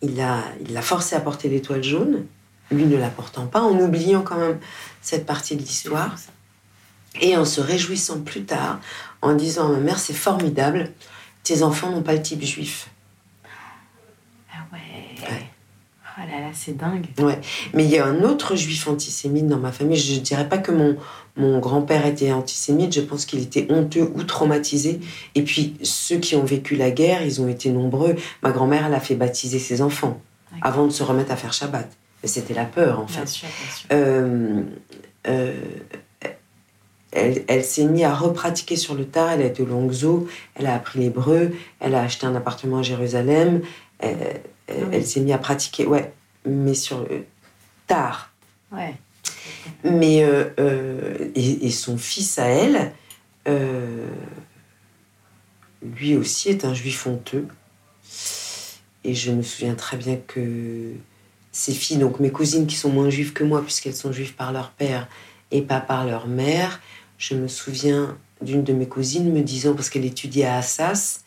il 0.00 0.20
a, 0.20 0.42
il 0.64 0.72
l'a 0.72 0.82
forcé 0.82 1.16
à 1.16 1.20
porter 1.20 1.48
l'étoile 1.48 1.82
jaune, 1.82 2.24
lui 2.70 2.84
ne 2.84 2.96
la 2.96 3.08
portant 3.08 3.46
pas, 3.46 3.60
en 3.60 3.78
oubliant 3.78 4.22
quand 4.22 4.38
même 4.38 4.58
cette 5.02 5.26
partie 5.26 5.56
de 5.56 5.62
l'histoire. 5.62 6.14
Et 7.20 7.36
en 7.36 7.44
se 7.44 7.60
réjouissant 7.60 8.20
plus 8.20 8.44
tard, 8.44 8.80
en 9.22 9.34
disant 9.34 9.68
à 9.68 9.72
ma 9.72 9.78
mère, 9.78 9.98
c'est 9.98 10.14
formidable, 10.14 10.92
tes 11.42 11.62
enfants 11.62 11.90
n'ont 11.90 12.02
pas 12.02 12.12
le 12.12 12.22
type 12.22 12.42
juif. 12.42 12.90
Ah 14.52 14.58
ouais. 14.72 14.78
ouais. 15.28 15.46
Oh 16.18 16.20
là 16.20 16.40
là, 16.40 16.50
c'est 16.52 16.76
dingue. 16.76 17.06
Ouais. 17.18 17.40
Mais 17.74 17.84
il 17.84 17.90
y 17.90 17.98
a 17.98 18.04
un 18.04 18.22
autre 18.22 18.56
juif 18.56 18.88
antisémite 18.88 19.46
dans 19.46 19.58
ma 19.58 19.72
famille. 19.72 19.96
Je 19.96 20.14
ne 20.14 20.20
dirais 20.20 20.48
pas 20.48 20.58
que 20.58 20.72
mon, 20.72 20.96
mon 21.36 21.58
grand-père 21.60 22.06
était 22.06 22.32
antisémite. 22.32 22.92
Je 22.92 23.00
pense 23.00 23.24
qu'il 23.24 23.40
était 23.40 23.66
honteux 23.70 24.12
ou 24.14 24.24
traumatisé. 24.24 25.00
Et 25.34 25.42
puis, 25.42 25.76
ceux 25.82 26.18
qui 26.18 26.36
ont 26.36 26.44
vécu 26.44 26.76
la 26.76 26.90
guerre, 26.90 27.22
ils 27.22 27.40
ont 27.40 27.48
été 27.48 27.70
nombreux. 27.70 28.16
Ma 28.42 28.50
grand-mère, 28.50 28.86
elle 28.86 28.94
a 28.94 29.00
fait 29.00 29.14
baptiser 29.14 29.58
ses 29.58 29.80
enfants 29.80 30.20
avant 30.62 30.86
de 30.86 30.92
se 30.92 31.02
remettre 31.02 31.32
à 31.32 31.36
faire 31.36 31.52
Shabbat. 31.52 31.88
C'était 32.24 32.54
la 32.54 32.64
peur, 32.64 33.00
en 33.00 33.06
fait. 33.06 33.16
Bien 33.16 33.26
sûr, 33.26 33.48
bien 33.48 33.74
sûr. 33.74 33.88
Euh, 33.92 34.62
euh, 35.28 35.60
elle, 37.12 37.44
elle 37.48 37.64
s'est 37.64 37.84
mise 37.84 38.04
à 38.04 38.14
repratiquer 38.14 38.76
sur 38.76 38.94
le 38.94 39.06
tard. 39.06 39.30
Elle 39.30 39.42
a 39.42 39.46
été 39.46 39.62
au 39.62 39.66
Longzo. 39.66 40.28
Elle 40.54 40.66
a 40.66 40.74
appris 40.74 40.98
l'hébreu. 40.98 41.52
Elle 41.80 41.94
a 41.94 42.02
acheté 42.02 42.26
un 42.26 42.34
appartement 42.34 42.78
à 42.78 42.82
Jérusalem. 42.82 43.62
Elle, 43.98 44.40
ah 44.68 44.72
oui. 44.76 44.84
elle 44.92 45.06
s'est 45.06 45.20
mise 45.20 45.32
à 45.32 45.38
pratiquer, 45.38 45.86
ouais, 45.86 46.12
mais 46.44 46.74
sur 46.74 47.00
le 47.00 47.24
tard. 47.86 48.32
Ouais. 48.72 48.94
Mais 49.84 50.22
euh, 50.22 50.50
euh, 50.58 51.30
et, 51.34 51.66
et, 51.66 51.70
son 51.70 51.96
fils 51.96 52.38
à 52.38 52.46
elle, 52.46 52.92
euh, 53.46 54.08
lui 55.82 56.16
aussi 56.16 56.50
est 56.50 56.64
un 56.64 56.74
juif 56.74 57.06
honteux. 57.06 57.46
Et 59.04 59.14
je 59.14 59.30
me 59.30 59.42
souviens 59.42 59.74
très 59.74 59.96
bien 59.96 60.16
que 60.16 60.92
ces 61.58 61.72
filles, 61.72 61.96
donc 61.98 62.20
mes 62.20 62.30
cousines 62.30 62.66
qui 62.68 62.76
sont 62.76 62.88
moins 62.90 63.10
juives 63.10 63.32
que 63.32 63.42
moi, 63.42 63.62
puisqu'elles 63.62 63.96
sont 63.96 64.12
juives 64.12 64.34
par 64.34 64.52
leur 64.52 64.70
père 64.70 65.08
et 65.50 65.60
pas 65.62 65.80
par 65.80 66.06
leur 66.06 66.28
mère, 66.28 66.80
je 67.18 67.34
me 67.34 67.48
souviens 67.48 68.16
d'une 68.42 68.62
de 68.62 68.72
mes 68.72 68.86
cousines 68.86 69.32
me 69.32 69.40
disant, 69.42 69.74
parce 69.74 69.90
qu'elle 69.90 70.04
étudiait 70.04 70.44
à 70.44 70.58
Assas, 70.58 71.24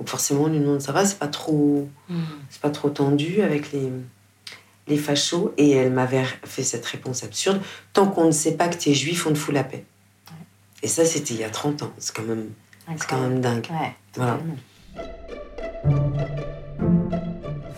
donc 0.00 0.08
forcément 0.08 0.44
on 0.44 0.48
lui 0.48 0.58
demande 0.58 0.80
ça 0.80 0.90
va, 0.90 1.04
c'est 1.04 1.18
pas 1.18 1.28
trop, 1.28 1.88
Hmm. 2.08 2.22
c'est 2.50 2.60
pas 2.60 2.70
trop 2.70 2.90
tendu 2.90 3.40
avec 3.42 3.70
les, 3.72 3.88
les 4.88 4.96
fachos, 4.96 5.54
et 5.56 5.70
elle 5.70 5.92
m'avait 5.92 6.24
fait 6.44 6.64
cette 6.64 6.84
réponse 6.84 7.22
absurde, 7.22 7.60
tant 7.92 8.08
qu'on 8.08 8.24
ne 8.26 8.32
sait 8.32 8.56
pas 8.56 8.66
que 8.68 8.76
tu 8.76 8.90
es 8.90 8.94
juif, 8.94 9.26
on 9.28 9.32
te 9.32 9.38
fout 9.38 9.54
la 9.54 9.62
paix. 9.62 9.84
Et 10.82 10.88
ça, 10.88 11.04
c'était 11.04 11.34
il 11.34 11.40
y 11.40 11.44
a 11.44 11.50
30 11.50 11.84
ans, 11.84 11.92
c'est 11.98 12.16
quand 12.16 12.22
même, 12.24 12.48
c'est 12.96 13.06
quand 13.08 13.20
même 13.20 13.40
dingue. 13.40 13.66
Ouais, 13.70 13.94
Voilà. 14.16 14.40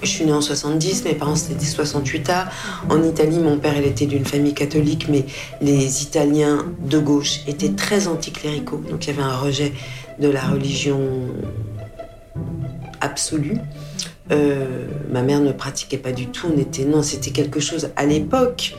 Je 0.03 0.09
suis 0.09 0.25
née 0.25 0.33
en 0.33 0.41
70, 0.41 1.05
mes 1.05 1.15
parents 1.15 1.37
c'était 1.37 1.65
68A. 1.65 2.47
En 2.89 3.03
Italie, 3.03 3.39
mon 3.39 3.59
père, 3.59 3.77
il 3.77 3.85
était 3.85 4.07
d'une 4.07 4.25
famille 4.25 4.55
catholique, 4.55 5.09
mais 5.11 5.27
les 5.61 6.03
Italiens 6.03 6.65
de 6.81 6.99
gauche 6.99 7.41
étaient 7.47 7.73
très 7.73 8.09
anticléricaux. 8.09 8.83
Donc 8.89 9.07
il 9.07 9.11
y 9.11 9.13
avait 9.13 9.23
un 9.23 9.37
rejet 9.37 9.73
de 10.19 10.29
la 10.29 10.41
religion 10.41 11.01
absolue. 13.01 13.59
Euh, 14.31 14.87
ma 15.11 15.23
mère 15.23 15.41
ne 15.41 15.53
pratiquait 15.53 15.99
pas 15.99 16.13
du 16.13 16.29
tout. 16.29 16.47
On 16.55 16.59
était 16.59 16.85
non, 16.85 17.03
c'était 17.03 17.31
quelque 17.31 17.61
chose 17.61 17.91
à 17.97 18.07
l'époque. 18.07 18.75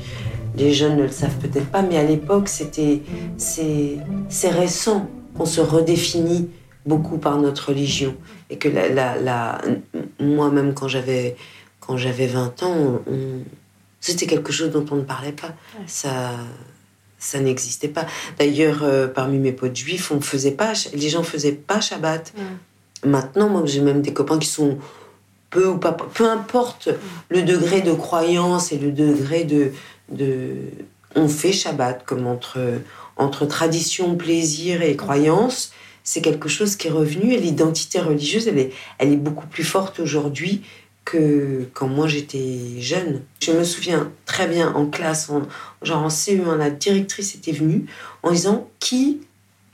Les 0.58 0.74
jeunes 0.74 0.98
ne 0.98 1.04
le 1.04 1.10
savent 1.10 1.38
peut-être 1.38 1.68
pas, 1.68 1.82
mais 1.82 1.98
à 1.98 2.04
l'époque, 2.04 2.50
c'était 2.50 3.02
c'est 3.38 4.50
récent 4.50 5.08
qu'on 5.38 5.46
se 5.46 5.62
redéfinit 5.62 6.50
beaucoup 6.86 7.18
par 7.18 7.38
notre 7.38 7.70
religion 7.70 8.16
et 8.50 8.58
que 8.58 8.68
la, 8.70 8.90
la, 8.90 9.16
la- 9.18 9.62
moi-même 10.20 10.74
quand 10.74 10.88
j'avais 10.88 11.36
quand 11.80 11.98
j'avais 11.98 12.28
20 12.28 12.64
ans, 12.64 13.02
c'était 14.00 14.28
quelque 14.28 14.52
chose 14.52 14.72
dont 14.72 14.86
on 14.92 14.96
ne 14.98 15.02
parlait 15.04 15.32
pas. 15.32 15.54
Ça 15.88 16.32
ça 17.20 17.40
n'existait 17.40 17.88
pas. 17.88 18.08
D'ailleurs, 18.40 18.80
euh, 18.82 19.08
parmi 19.08 19.38
mes 19.38 19.52
potes 19.52 19.76
juifs, 19.76 20.12
on 20.12 20.22
faisait 20.22 20.52
pas, 20.52 20.74
les 20.94 21.10
gens 21.10 21.22
faisaient 21.22 21.52
pas 21.52 21.80
Shabbat. 21.80 22.34
Maintenant, 23.06 23.48
moi, 23.48 23.62
j'ai 23.66 23.80
même 23.82 24.02
des 24.02 24.12
copains 24.14 24.40
qui 24.40 24.48
sont 24.48 24.80
peu 25.52 25.68
ou 25.68 25.78
pas, 25.78 25.92
peu 25.92 26.28
importe 26.30 26.90
le 27.30 27.44
degré 27.44 27.82
de 27.82 27.94
croyance 27.94 28.72
et 28.72 28.78
le 28.80 28.92
degré 28.92 29.44
de, 29.44 29.72
de 30.12 30.56
on 31.16 31.28
fait 31.28 31.52
Shabbat 31.52 32.06
comme 32.06 32.26
entre 32.26 32.58
entre 33.18 33.46
tradition, 33.46 34.16
plaisir 34.16 34.82
et 34.82 34.96
croyance. 34.96 35.74
C'est 36.04 36.22
quelque 36.22 36.50
chose 36.50 36.76
qui 36.76 36.88
est 36.88 36.92
revenu 36.92 37.34
et 37.34 37.38
l'identité 37.38 38.00
religieuse, 38.00 38.48
elle 38.48 38.58
est, 38.58 38.74
elle 38.98 39.14
est 39.14 39.18
beaucoup 39.18 39.48
plus 39.48 39.64
forte 39.64 40.00
aujourd'hui 40.00 40.64
que 41.06 41.68
quand 41.74 41.88
moi 41.88 42.08
j'étais 42.08 42.80
jeune. 42.80 43.22
Je 43.42 43.52
me 43.52 43.64
souviens 43.64 44.12
très 44.26 44.48
bien 44.48 44.74
en 44.74 44.86
classe, 44.88 45.30
en, 45.30 45.44
genre 45.82 46.04
en 46.04 46.10
CE1, 46.10 46.58
la 46.58 46.70
directrice 46.70 47.36
était 47.36 47.52
venue 47.52 47.86
en 48.24 48.32
disant 48.32 48.70
qui, 48.80 49.22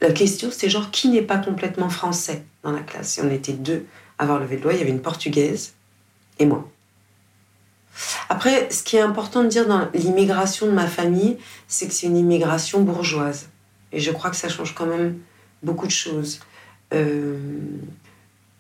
la 0.02 0.12
question 0.12 0.52
c'était 0.52 0.70
genre 0.70 0.92
qui 0.92 1.10
n'est 1.10 1.22
pas 1.22 1.38
complètement 1.38 1.90
français 1.90 2.44
dans 2.64 2.72
la 2.72 2.82
classe. 2.82 3.18
Et 3.18 3.22
on 3.22 3.32
était 3.32 3.54
deux 3.54 3.86
à 4.18 4.24
avoir 4.24 4.40
levé 4.40 4.56
le 4.56 4.62
doigt, 4.62 4.74
il 4.74 4.80
y 4.80 4.82
avait 4.82 4.92
une 4.92 5.02
portugaise 5.02 5.74
et 6.40 6.46
moi. 6.46 6.70
Après, 8.30 8.70
ce 8.72 8.84
qui 8.84 8.98
est 8.98 9.02
important 9.02 9.44
de 9.44 9.48
dire 9.48 9.68
dans 9.68 9.88
l'immigration 9.94 10.68
de 10.68 10.72
ma 10.72 10.88
famille, 10.88 11.38
c'est 11.68 11.88
que 11.88 11.94
c'est 11.94 12.08
une 12.08 12.18
immigration 12.18 12.82
bourgeoise. 12.82 13.50
Et 13.92 14.00
je 14.00 14.12
crois 14.12 14.30
que 14.30 14.36
ça 14.36 14.50
change 14.50 14.76
quand 14.76 14.86
même 14.86 15.18
beaucoup 15.64 15.88
de 15.88 15.92
choses. 15.92 16.40
Euh, 16.94 17.36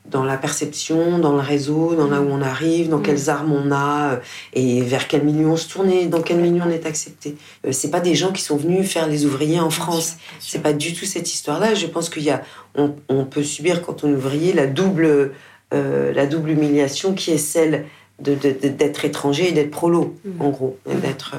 dans 0.09 0.23
la 0.23 0.37
perception, 0.37 1.19
dans 1.19 1.33
le 1.33 1.41
réseau, 1.41 1.93
dans 1.93 2.07
là 2.07 2.21
où 2.21 2.27
on 2.29 2.41
arrive, 2.41 2.87
dans 2.87 2.99
quelles 2.99 3.29
armes 3.29 3.51
on 3.51 3.71
a, 3.73 4.13
euh, 4.13 4.17
et 4.53 4.79
vers 4.81 5.05
quel 5.09 5.23
milieu 5.25 5.47
on 5.47 5.57
se 5.57 5.67
tourne, 5.67 5.89
et 5.91 6.05
dans 6.05 6.21
quel 6.21 6.37
milieu 6.37 6.61
on 6.65 6.69
est 6.69 6.85
accepté. 6.85 7.35
Euh, 7.65 7.73
c'est 7.73 7.89
pas 7.91 7.99
des 7.99 8.15
gens 8.15 8.31
qui 8.31 8.41
sont 8.41 8.55
venus 8.55 8.87
faire 8.89 9.07
les 9.07 9.25
ouvriers 9.25 9.59
en 9.59 9.69
France. 9.69 10.15
C'est 10.39 10.61
pas 10.61 10.71
du 10.71 10.93
tout 10.93 11.03
cette 11.05 11.29
histoire-là. 11.33 11.73
Je 11.75 11.87
pense 11.87 12.09
qu'il 12.09 12.23
y 12.23 12.29
a, 12.29 12.41
on, 12.75 12.95
on 13.09 13.25
peut 13.25 13.43
subir 13.43 13.81
quand 13.81 14.05
on 14.05 14.09
est 14.09 14.15
ouvrier 14.15 14.53
la 14.53 14.65
double, 14.65 15.33
euh, 15.73 16.13
la 16.13 16.25
double 16.25 16.51
humiliation 16.51 17.13
qui 17.13 17.31
est 17.31 17.37
celle 17.37 17.83
de, 18.21 18.33
de- 18.33 18.55
de- 18.61 18.69
d'être 18.69 19.03
étranger 19.03 19.49
et 19.49 19.51
d'être 19.51 19.71
prolo, 19.71 20.15
en 20.39 20.49
gros, 20.51 20.77
et 20.89 20.95
d'être 20.95 21.35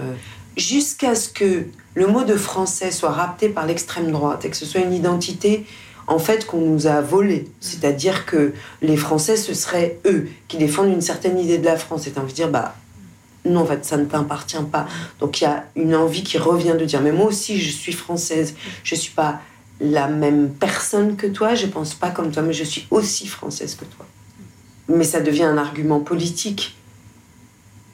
jusqu'à 0.59 1.15
ce 1.15 1.29
que 1.29 1.65
le 1.95 2.07
mot 2.07 2.25
de 2.25 2.35
français 2.35 2.91
soit 2.91 3.11
rapté 3.11 3.49
par 3.49 3.67
l'extrême 3.67 4.11
droite 4.13 4.45
et 4.45 4.51
que 4.51 4.57
ce 4.57 4.67
soit 4.67 4.83
une 4.83 4.93
identité 4.93 5.65
en 6.07 6.19
fait 6.19 6.47
qu'on 6.47 6.61
nous 6.61 6.87
a 6.87 7.01
volée. 7.01 7.49
C'est-à-dire 7.61 8.27
que 8.27 8.53
les 8.83 8.97
Français, 8.97 9.37
ce 9.37 9.55
seraient 9.55 9.99
eux 10.07 10.29
qui 10.49 10.57
défendent 10.57 10.93
une 10.93 11.03
certaine 11.03 11.39
idée 11.39 11.59
de 11.59 11.65
la 11.65 11.77
France. 11.77 12.07
Et 12.07 12.19
envie 12.19 12.33
de 12.33 12.37
dire, 12.37 12.49
bah 12.49 12.75
non, 13.45 13.61
en 13.61 13.67
fait, 13.67 13.85
ça 13.85 13.97
ne 13.97 14.07
t'appartient 14.07 14.57
pas. 14.73 14.87
Donc 15.21 15.41
il 15.41 15.45
y 15.45 15.47
a 15.47 15.67
une 15.77 15.95
envie 15.95 16.23
qui 16.23 16.39
revient 16.39 16.77
de 16.79 16.85
dire, 16.85 17.01
mais 17.03 17.13
moi 17.13 17.27
aussi, 17.27 17.61
je 17.61 17.71
suis 17.71 17.93
française. 17.93 18.55
Je 18.85 18.95
suis 18.95 19.13
pas 19.13 19.41
la 19.81 20.09
même 20.09 20.51
personne 20.51 21.17
que 21.17 21.27
toi, 21.27 21.55
je 21.55 21.67
pense 21.67 21.95
pas 21.95 22.11
comme 22.11 22.33
toi, 22.33 22.43
mais 22.43 22.53
je 22.53 22.65
suis 22.65 22.87
aussi 22.91 23.27
française 23.27 23.75
que 23.75 23.85
toi. 23.85 24.07
Mais 24.89 25.05
ça 25.05 25.21
devient 25.21 25.45
un 25.45 25.59
argument 25.59 26.01
politique. 26.01 26.75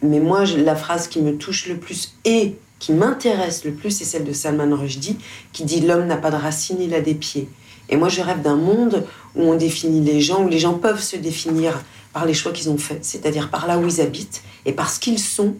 Mais 0.04 0.20
moi, 0.20 0.44
la 0.44 0.76
phrase 0.76 1.08
qui 1.08 1.20
me 1.23 1.37
touche 1.37 1.66
le 1.66 1.76
plus 1.78 2.14
et 2.25 2.56
qui 2.78 2.92
m'intéresse 2.92 3.64
le 3.64 3.73
plus, 3.73 3.90
c'est 3.90 4.04
celle 4.04 4.25
de 4.25 4.32
Salman 4.32 4.76
Rushdie, 4.76 5.16
qui 5.52 5.64
dit 5.64 5.80
L'homme 5.80 6.06
n'a 6.06 6.16
pas 6.18 6.30
de 6.30 6.37
racines, 6.37 6.76
il 6.80 6.92
a 6.94 7.00
des 7.00 7.14
pieds. 7.14 7.49
Et 7.88 7.96
moi, 7.96 8.08
je 8.08 8.20
rêve 8.20 8.42
d'un 8.42 8.56
monde 8.56 9.06
où 9.34 9.42
on 9.42 9.56
définit 9.56 10.00
les 10.02 10.20
gens, 10.20 10.44
où 10.44 10.49
les 10.49 10.58
gens 10.58 10.75
peuvent 10.75 11.02
se 11.02 11.16
définir 11.16 11.82
par 12.12 12.26
les 12.26 12.34
choix 12.34 12.52
qu'ils 12.52 12.68
ont 12.70 12.78
faits, 12.78 13.04
c'est-à-dire 13.04 13.50
par 13.50 13.66
là 13.66 13.78
où 13.78 13.87
ils 13.87 14.00
habitent 14.00 14.42
et 14.66 14.73
par 14.73 14.90
ce 14.90 15.00
qu'ils 15.00 15.18
sont, 15.18 15.54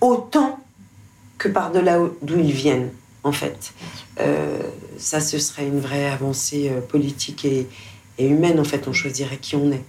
autant 0.00 0.58
que 1.38 1.48
par 1.48 1.72
de 1.72 1.78
là 1.78 2.00
où- 2.00 2.12
d'où 2.22 2.38
ils 2.38 2.52
viennent, 2.52 2.90
en 3.24 3.32
fait. 3.32 3.72
Euh, 4.20 4.58
ça, 4.98 5.20
ce 5.20 5.38
serait 5.38 5.66
une 5.66 5.80
vraie 5.80 6.06
avancée 6.10 6.70
euh, 6.70 6.80
politique 6.80 7.44
et, 7.44 7.66
et 8.18 8.26
humaine, 8.26 8.60
en 8.60 8.64
fait. 8.64 8.86
On 8.88 8.92
choisirait 8.92 9.38
qui 9.38 9.56
on 9.56 9.70
est. 9.72 9.82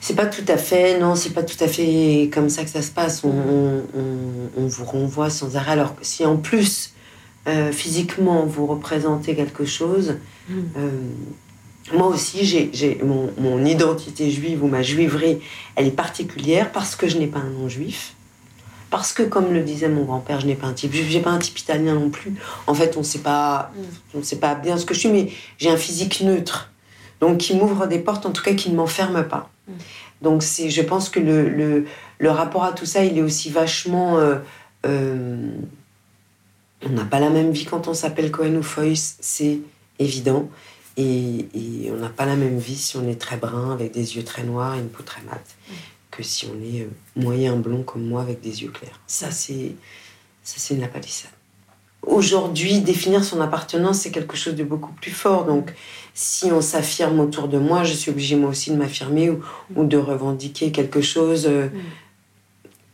C'est 0.00 0.14
pas 0.16 0.26
tout 0.26 0.44
à 0.48 0.56
fait, 0.56 0.98
non, 0.98 1.14
c'est 1.14 1.30
pas 1.30 1.42
tout 1.42 1.62
à 1.62 1.68
fait 1.68 2.30
comme 2.32 2.48
ça 2.48 2.64
que 2.64 2.70
ça 2.70 2.80
se 2.82 2.90
passe. 2.90 3.22
On, 3.22 3.28
on- 3.28 3.82
on- 3.94 4.62
on 4.62 4.66
vous 4.66 4.84
renvoie 4.84 5.28
sans 5.30 5.56
arrêt. 5.56 5.72
Alors 5.72 5.94
que 5.94 6.04
si 6.06 6.24
en 6.24 6.36
plus, 6.36 6.92
euh, 7.46 7.70
physiquement, 7.70 8.46
vous 8.46 8.66
représentez 8.66 9.34
quelque 9.34 9.64
chose, 9.66 10.16
euh, 10.50 10.90
moi 11.92 12.06
aussi, 12.08 12.44
j'ai, 12.72 12.98
mon, 13.04 13.30
mon 13.38 13.64
identité 13.64 14.30
juive 14.30 14.64
ou 14.64 14.68
ma 14.68 14.82
juiverie, 14.82 15.38
elle 15.76 15.86
est 15.86 15.90
particulière 15.90 16.72
parce 16.72 16.96
que 16.96 17.06
je 17.08 17.18
n'ai 17.18 17.26
pas 17.26 17.40
un 17.40 17.50
nom 17.50 17.68
juif. 17.68 18.14
Parce 18.90 19.12
que, 19.12 19.22
comme 19.22 19.52
le 19.52 19.60
disait 19.60 19.88
mon 19.88 20.04
grand-père, 20.04 20.40
je 20.40 20.46
n'ai 20.46 20.56
pas 20.56 20.66
un 20.66 20.72
type 20.72 20.92
juif, 20.92 21.06
j'ai 21.10 21.20
pas 21.20 21.30
un 21.30 21.38
type 21.38 21.58
italien 21.58 21.94
non 21.94 22.10
plus. 22.10 22.32
En 22.66 22.74
fait, 22.74 22.96
on 22.96 23.02
sait 23.04 23.20
pas, 23.20 23.70
on 24.14 24.22
sait 24.22 24.36
pas 24.36 24.54
bien 24.56 24.78
ce 24.78 24.84
que 24.86 24.94
je 24.94 24.98
suis, 25.00 25.08
mais 25.10 25.30
j'ai 25.58 25.70
un 25.70 25.76
physique 25.76 26.22
neutre. 26.22 26.70
Donc, 27.20 27.38
qui 27.38 27.54
m'ouvre 27.54 27.86
des 27.86 27.98
portes, 27.98 28.24
en 28.26 28.30
tout 28.32 28.42
cas, 28.42 28.54
qui 28.54 28.70
ne 28.70 28.76
m'enferme 28.76 29.22
pas. 29.28 29.50
Donc, 30.22 30.42
c'est, 30.42 30.70
je 30.70 30.82
pense 30.82 31.08
que 31.08 31.20
le, 31.20 31.48
le, 31.48 31.86
le 32.18 32.30
rapport 32.30 32.64
à 32.64 32.72
tout 32.72 32.86
ça, 32.86 33.04
il 33.04 33.16
est 33.18 33.22
aussi 33.22 33.50
vachement. 33.50 34.18
euh, 34.18 34.36
euh, 34.86 35.50
on 36.84 36.88
n'a 36.90 37.04
pas 37.04 37.20
la 37.20 37.30
même 37.30 37.50
vie 37.52 37.66
quand 37.66 37.88
on 37.88 37.94
s'appelle 37.94 38.30
Cohen 38.30 38.56
ou 38.56 38.62
Foyce, 38.62 39.16
c'est 39.20 39.58
évident. 39.98 40.48
Et, 40.96 41.46
et 41.54 41.90
on 41.90 41.96
n'a 41.96 42.08
pas 42.08 42.26
la 42.26 42.36
même 42.36 42.58
vie 42.58 42.76
si 42.76 42.96
on 42.96 43.08
est 43.08 43.20
très 43.20 43.36
brun, 43.36 43.72
avec 43.72 43.92
des 43.92 44.16
yeux 44.16 44.24
très 44.24 44.42
noirs 44.42 44.74
et 44.74 44.78
une 44.78 44.88
peau 44.88 45.02
très 45.02 45.22
mate, 45.22 45.56
que 46.10 46.22
si 46.22 46.46
on 46.46 46.60
est 46.62 46.82
euh, 46.82 46.90
moyen 47.16 47.56
blond 47.56 47.82
comme 47.82 48.04
moi, 48.06 48.22
avec 48.22 48.40
des 48.40 48.62
yeux 48.62 48.70
clairs. 48.70 49.00
Ça, 49.06 49.30
c'est, 49.30 49.74
ça, 50.42 50.56
c'est 50.58 50.74
une 50.74 50.80
lapalissade. 50.80 51.30
Aujourd'hui, 52.06 52.80
définir 52.80 53.24
son 53.24 53.40
appartenance, 53.40 54.00
c'est 54.00 54.10
quelque 54.10 54.36
chose 54.36 54.54
de 54.54 54.64
beaucoup 54.64 54.92
plus 54.92 55.10
fort. 55.10 55.44
Donc, 55.44 55.74
si 56.14 56.50
on 56.50 56.60
s'affirme 56.60 57.20
autour 57.20 57.46
de 57.48 57.58
moi, 57.58 57.84
je 57.84 57.92
suis 57.92 58.10
obligée 58.10 58.36
moi 58.36 58.50
aussi 58.50 58.70
de 58.70 58.76
m'affirmer 58.76 59.30
ou, 59.30 59.40
ou 59.76 59.84
de 59.84 59.98
revendiquer 59.98 60.72
quelque 60.72 61.02
chose. 61.02 61.46
euh, 61.46 61.68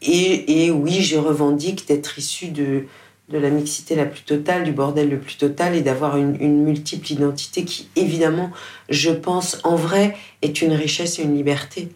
et, 0.02 0.66
et 0.66 0.70
oui, 0.70 1.02
je 1.02 1.16
revendique 1.16 1.86
d'être 1.88 2.18
issue 2.18 2.48
de, 2.48 2.84
de 3.28 3.38
la 3.38 3.50
mixité 3.50 3.94
la 3.94 4.06
plus 4.06 4.22
totale, 4.22 4.64
du 4.64 4.72
bordel 4.72 5.08
le 5.08 5.18
plus 5.18 5.36
total 5.36 5.74
et 5.74 5.82
d'avoir 5.82 6.16
une, 6.16 6.36
une 6.40 6.62
multiple 6.62 7.10
identité 7.10 7.64
qui, 7.64 7.88
évidemment, 7.96 8.50
je 8.88 9.10
pense, 9.10 9.58
en 9.64 9.76
vrai, 9.76 10.16
est 10.42 10.62
une 10.62 10.72
richesse 10.72 11.18
et 11.18 11.22
une 11.22 11.36
liberté. 11.36 11.88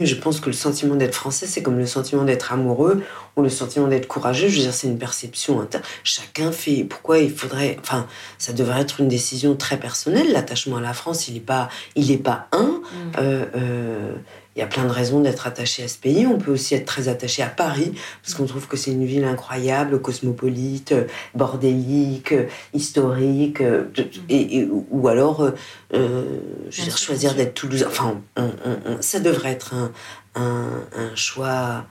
Je 0.00 0.14
pense 0.14 0.40
que 0.40 0.46
le 0.46 0.54
sentiment 0.54 0.94
d'être 0.94 1.14
français, 1.14 1.46
c'est 1.46 1.62
comme 1.62 1.78
le 1.78 1.86
sentiment 1.86 2.24
d'être 2.24 2.52
amoureux 2.52 3.02
ou 3.36 3.42
le 3.42 3.50
sentiment 3.50 3.86
d'être 3.86 4.08
courageux. 4.08 4.48
Je 4.48 4.56
veux 4.56 4.62
dire, 4.62 4.72
c'est 4.72 4.88
une 4.88 4.98
perception 4.98 5.60
interne. 5.60 5.84
Chacun 6.04 6.52
fait. 6.52 6.84
Pourquoi 6.84 7.18
il 7.18 7.30
faudrait. 7.30 7.76
Enfin, 7.80 8.06
ça 8.38 8.52
devrait 8.52 8.80
être 8.80 9.00
une 9.00 9.08
décision 9.08 9.56
très 9.56 9.78
personnelle. 9.78 10.32
L'attachement 10.32 10.78
à 10.78 10.80
la 10.80 10.94
France, 10.94 11.28
il 11.28 11.34
n'est 11.34 11.40
pas, 11.40 11.68
il 11.96 12.10
est 12.10 12.16
pas 12.16 12.48
un. 12.52 12.80
Euh, 13.18 13.44
euh, 13.54 14.14
il 14.56 14.58
y 14.58 14.62
a 14.62 14.66
plein 14.66 14.84
de 14.84 14.90
raisons 14.90 15.20
d'être 15.20 15.46
attaché 15.46 15.84
à 15.84 15.88
ce 15.88 15.96
pays. 15.96 16.26
On 16.26 16.36
peut 16.38 16.50
aussi 16.50 16.74
être 16.74 16.84
très 16.84 17.08
attaché 17.08 17.42
à 17.42 17.46
Paris, 17.48 17.92
parce 18.22 18.34
qu'on 18.34 18.46
trouve 18.46 18.66
que 18.66 18.76
c'est 18.76 18.90
une 18.90 19.04
ville 19.06 19.24
incroyable, 19.24 20.00
cosmopolite, 20.02 20.92
euh, 20.92 21.04
bordélique, 21.34 22.32
euh, 22.32 22.46
historique, 22.74 23.60
euh, 23.60 23.84
et, 24.28 24.58
et- 24.58 24.68
ou 24.90 25.06
alors, 25.08 25.42
euh, 25.42 26.24
je 26.68 26.78
veux 26.80 26.84
dire, 26.88 26.98
choisir 26.98 27.34
d'être 27.34 27.54
toulousain. 27.54 27.86
Enfin, 27.88 28.20
on- 28.36 28.42
on- 28.64 28.78
on- 28.86 29.02
ça 29.02 29.20
devrait 29.20 29.52
être 29.52 29.72
un, 29.74 29.92
un, 30.34 30.82
un 30.96 31.14
choix 31.14 31.84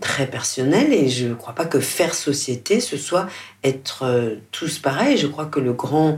très 0.00 0.26
personnel 0.26 0.92
et 0.92 1.08
je 1.08 1.26
ne 1.26 1.34
crois 1.34 1.52
pas 1.54 1.64
que 1.64 1.80
faire 1.80 2.14
société, 2.14 2.80
ce 2.80 2.96
soit 2.96 3.26
être 3.64 4.04
euh, 4.04 4.34
tous 4.52 4.78
pareils. 4.78 5.16
Je 5.16 5.26
crois 5.26 5.46
que 5.46 5.58
le 5.60 5.72
grand, 5.72 6.16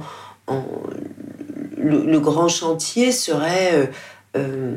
le, 1.77 2.19
grand 2.21 2.49
chantier 2.49 3.13
serait, 3.13 3.91
euh, 4.37 4.75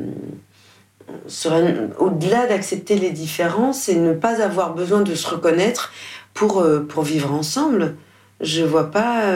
au-delà 1.98 2.46
d'accepter 2.46 2.96
les 2.96 3.10
différences 3.10 3.88
et 3.88 3.96
ne 3.96 4.12
pas 4.12 4.42
avoir 4.42 4.74
besoin 4.74 5.02
de 5.02 5.14
se 5.14 5.26
reconnaître 5.28 5.92
pour, 6.34 6.64
pour 6.88 7.02
vivre 7.02 7.32
ensemble. 7.32 7.94
Je 8.40 8.62
vois 8.62 8.90
pas. 8.90 9.34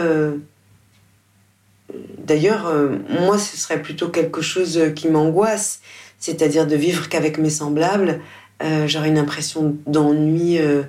D'ailleurs, 2.19 2.73
moi, 3.09 3.39
ce 3.39 3.57
serait 3.57 3.83
plutôt 3.83 4.09
quelque 4.09 4.43
chose 4.43 4.81
qui 4.95 5.09
m'angoisse, 5.09 5.81
c'est-à-dire 6.19 6.67
de 6.67 6.77
vivre 6.77 7.09
qu'avec 7.09 7.39
mes 7.39 7.51
semblables 7.51 8.21
euh, 8.63 8.87
j'aurais 8.87 9.09
une 9.09 9.19
impression 9.19 9.77
d'ennui 9.87 10.59
euh, 10.59 10.83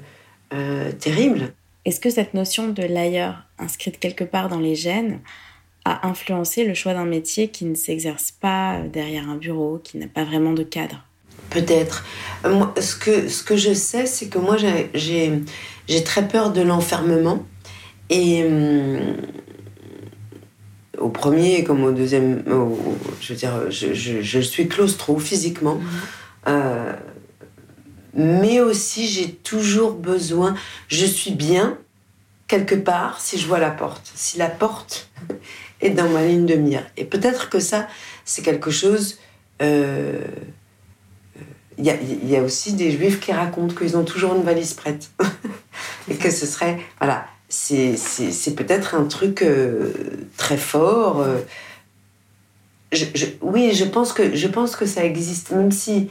euh, 0.53 0.91
terrible. 0.91 1.53
Est-ce 1.85 1.99
que 1.99 2.09
cette 2.09 2.33
notion 2.33 2.67
de 2.67 2.83
l'ailleurs, 2.83 3.43
inscrite 3.57 3.99
quelque 3.99 4.23
part 4.23 4.49
dans 4.49 4.59
les 4.59 4.75
gènes, 4.75 5.19
a 5.85 6.07
influencé 6.07 6.65
le 6.65 6.73
choix 6.73 6.93
d'un 6.93 7.05
métier 7.05 7.49
qui 7.49 7.65
ne 7.65 7.75
s'exerce 7.75 8.31
pas 8.31 8.79
derrière 8.91 9.29
un 9.29 9.35
bureau, 9.35 9.79
qui 9.83 9.97
n'a 9.97 10.07
pas 10.07 10.23
vraiment 10.23 10.53
de 10.53 10.63
cadre 10.63 11.05
Peut-être. 11.49 12.05
ce, 12.43 12.95
que, 12.95 13.27
ce 13.27 13.43
que 13.43 13.57
je 13.57 13.73
sais, 13.73 14.05
c'est 14.05 14.27
que 14.27 14.39
moi, 14.39 14.55
j'ai 14.93 16.03
très 16.05 16.27
peur 16.27 16.51
de 16.51 16.61
l'enfermement. 16.61 17.45
Et 18.09 18.45
au 20.97 21.09
premier 21.09 21.63
comme 21.63 21.83
au 21.83 21.91
deuxième, 21.91 22.43
je 23.19 23.33
veux 23.33 23.39
dire, 23.39 23.69
je, 23.69 23.93
je, 23.93 24.39
suis 24.39 24.67
claustro 24.67 25.19
physiquement. 25.19 25.75
Mmh 26.47 26.51
mais 28.13 28.59
aussi 28.59 29.07
j'ai 29.07 29.31
toujours 29.31 29.93
besoin, 29.93 30.55
je 30.87 31.05
suis 31.05 31.31
bien 31.31 31.77
quelque 32.51 32.75
part 32.75 33.21
si 33.21 33.37
je 33.37 33.47
vois 33.47 33.59
la 33.59 33.71
porte, 33.71 34.11
si 34.13 34.37
la 34.37 34.49
porte 34.49 35.09
est 35.81 35.91
dans 35.91 36.09
ma 36.09 36.25
ligne 36.25 36.45
de 36.45 36.55
mire. 36.55 36.83
Et 36.97 37.05
peut-être 37.05 37.49
que 37.49 37.59
ça, 37.59 37.87
c'est 38.25 38.41
quelque 38.41 38.69
chose... 38.69 39.19
Euh, 39.61 40.19
il 41.77 41.85
y, 41.85 42.35
a, 42.35 42.43
aussi 42.43 42.73
des 42.73 42.91
juifs 42.91 43.19
qui 43.19 43.31
racontent 43.31 43.73
qu'ils 43.73 43.97
ont 43.97 44.03
toujours 44.03 44.35
une 44.35 44.43
valise 44.43 44.73
prête. 44.73 45.09
et 46.11 46.15
que 46.15 46.29
ce 46.29 46.45
serait... 46.45 46.77
Voilà, 46.99 47.25
c'est 47.47 47.95
peut-être 48.55 48.93
un 48.93 49.05
truc 49.05 49.41
euh, 49.41 49.91
très 50.37 50.57
fort. 50.57 51.21
Euh. 51.21 51.39
oui, 53.41 53.71
je 53.73 53.85
pense, 53.85 54.13
que, 54.13 54.35
je 54.35 54.47
pense 54.47 54.75
que 54.75 54.85
ça 54.85 55.03
existe, 55.05 55.51
même 55.51 55.71
si 55.71 56.09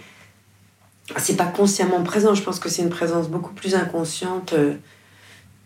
c'est 1.19 1.37
pas 1.37 1.47
consciemment 1.47 2.03
présent, 2.03 2.35
je 2.35 2.43
pense 2.43 2.59
que 2.59 2.69
c'est 2.69 2.83
une 2.83 2.91
présence 2.91 3.29
beaucoup 3.29 3.53
plus 3.53 3.75
inconsciente. 3.75 4.55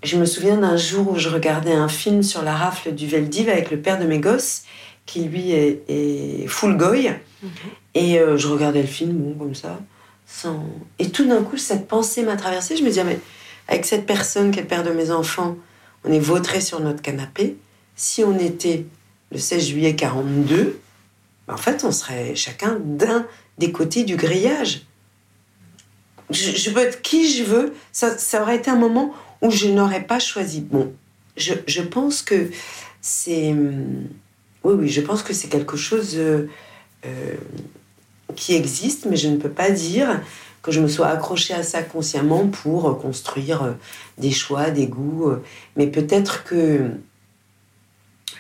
Je 0.05 0.19
me 0.19 0.27
souviens 0.27 0.59
d'un 0.59 0.77
jour 0.77 1.13
où 1.13 1.19
je 1.19 1.31
regardais 1.31 1.73
un 1.73 1.89
film 1.89 2.23
sur 2.23 2.43
la 2.43 2.55
rafle 2.55 2.95
du 2.95 3.07
Veldiv 3.07 3.49
avec 3.49 3.71
le 3.71 3.81
père 3.81 3.99
de 3.99 4.05
mes 4.05 4.19
gosses, 4.19 4.65
qui 5.07 5.25
lui 5.25 5.53
est, 5.53 6.47
full 6.47 6.77
goy. 6.77 7.09
Mhm. 7.43 7.51
Et 7.95 8.19
euh, 8.19 8.37
je 8.37 8.47
regardais 8.49 8.83
le 8.83 8.87
film, 8.87 9.13
bon, 9.13 9.35
comme 9.35 9.55
ça. 9.55 9.81
Sans... 10.27 10.63
Et 10.99 11.09
tout 11.09 11.27
d'un 11.27 11.43
coup, 11.43 11.57
cette 11.57 11.89
pensée 11.89 12.23
m'a 12.23 12.37
traversée. 12.37 12.77
Je 12.77 12.83
me 12.83 12.89
disais, 12.89 13.05
mais 13.05 13.19
avec 13.67 13.87
cette 13.87 14.05
personne 14.05 14.51
qui 14.51 14.59
est 14.59 14.63
le 14.63 14.69
père 14.69 14.83
de 14.83 14.91
mes 14.91 15.11
enfants, 15.11 15.57
on 16.05 16.13
est 16.13 16.21
vautré 16.21 16.61
sur 16.61 16.81
notre 16.81 17.01
canapé. 17.01 17.57
Si 17.97 18.23
on 18.23 18.39
était 18.39 18.85
le 19.33 19.39
16 19.39 19.69
juillet 19.69 19.97
42, 19.97 20.81
ben, 21.49 21.55
en 21.55 21.57
fait, 21.57 21.83
on 21.83 21.93
serait 21.93 22.35
chacun 22.35 22.79
d'un 22.79 23.27
des 23.57 23.73
côtés 23.73 24.05
du 24.05 24.17
grillage 24.17 24.83
je, 26.31 26.71
peux 26.71 26.81
être 26.81 27.03
qui 27.03 27.33
je 27.33 27.45
veux. 27.45 27.75
Ça, 27.93 28.17
ça, 28.19 28.43
aurait 28.43 28.57
été 28.57 28.71
un 28.71 28.77
moment 28.77 29.15
où 29.45 29.51
je 29.51 29.69
n'aurais 29.69 30.03
pas 30.03 30.19
choisi. 30.19 30.63
Bon, 30.63 30.93
je, 31.37 31.53
je 31.69 31.83
pense 31.83 32.23
que 32.23 32.51
c'est. 33.01 33.55
Oui, 34.65 34.75
oui, 34.79 34.89
je 34.89 35.03
pense 35.03 35.23
que 35.23 35.35
c'est 35.35 35.49
quelque 35.49 35.77
chose 35.77 36.15
euh, 36.17 36.49
euh, 37.05 37.35
qui 38.35 38.55
existe, 38.55 39.05
mais 39.05 39.17
je 39.17 39.29
ne 39.29 39.37
peux 39.37 39.51
pas 39.51 39.71
dire 39.71 40.23
que 40.63 40.73
je 40.73 40.81
me 40.81 40.89
sois 40.89 41.09
accrochée 41.09 41.53
à 41.53 41.63
ça 41.63 41.83
consciemment 41.83 42.49
pour 42.49 42.99
construire 42.99 43.63
euh, 43.63 43.73
des 44.17 44.31
choix, 44.31 44.71
des 44.71 44.87
goûts. 44.87 45.31
Mais 45.77 45.87
peut-être 45.87 46.45
que 46.45 46.91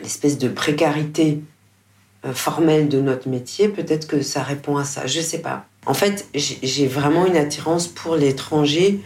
l'espèce 0.01 0.39
de 0.39 0.49
précarité 0.49 1.41
formelle 2.33 2.89
de 2.89 3.03
notre 3.03 3.29
métier, 3.29 3.69
peut-être 3.69 4.07
que 4.07 4.23
ça 4.23 4.43
répond 4.43 4.79
à 4.79 4.85
ça. 4.85 5.07
Je 5.07 5.21
sais 5.21 5.43
pas. 5.43 5.67
En 5.85 5.93
fait, 5.93 6.27
j'ai 6.33 6.87
vraiment 6.87 7.27
une 7.27 7.37
attirance 7.37 7.87
pour 7.87 8.17
l'étranger. 8.17 9.03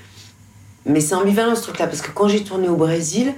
Mais 0.89 1.01
c'est 1.01 1.15
ambivalent 1.15 1.55
ce 1.55 1.63
truc-là, 1.63 1.87
parce 1.87 2.01
que 2.01 2.11
quand 2.11 2.29
j'ai 2.29 2.43
tourné 2.43 2.69
au 2.69 2.77
Brésil, 2.77 3.35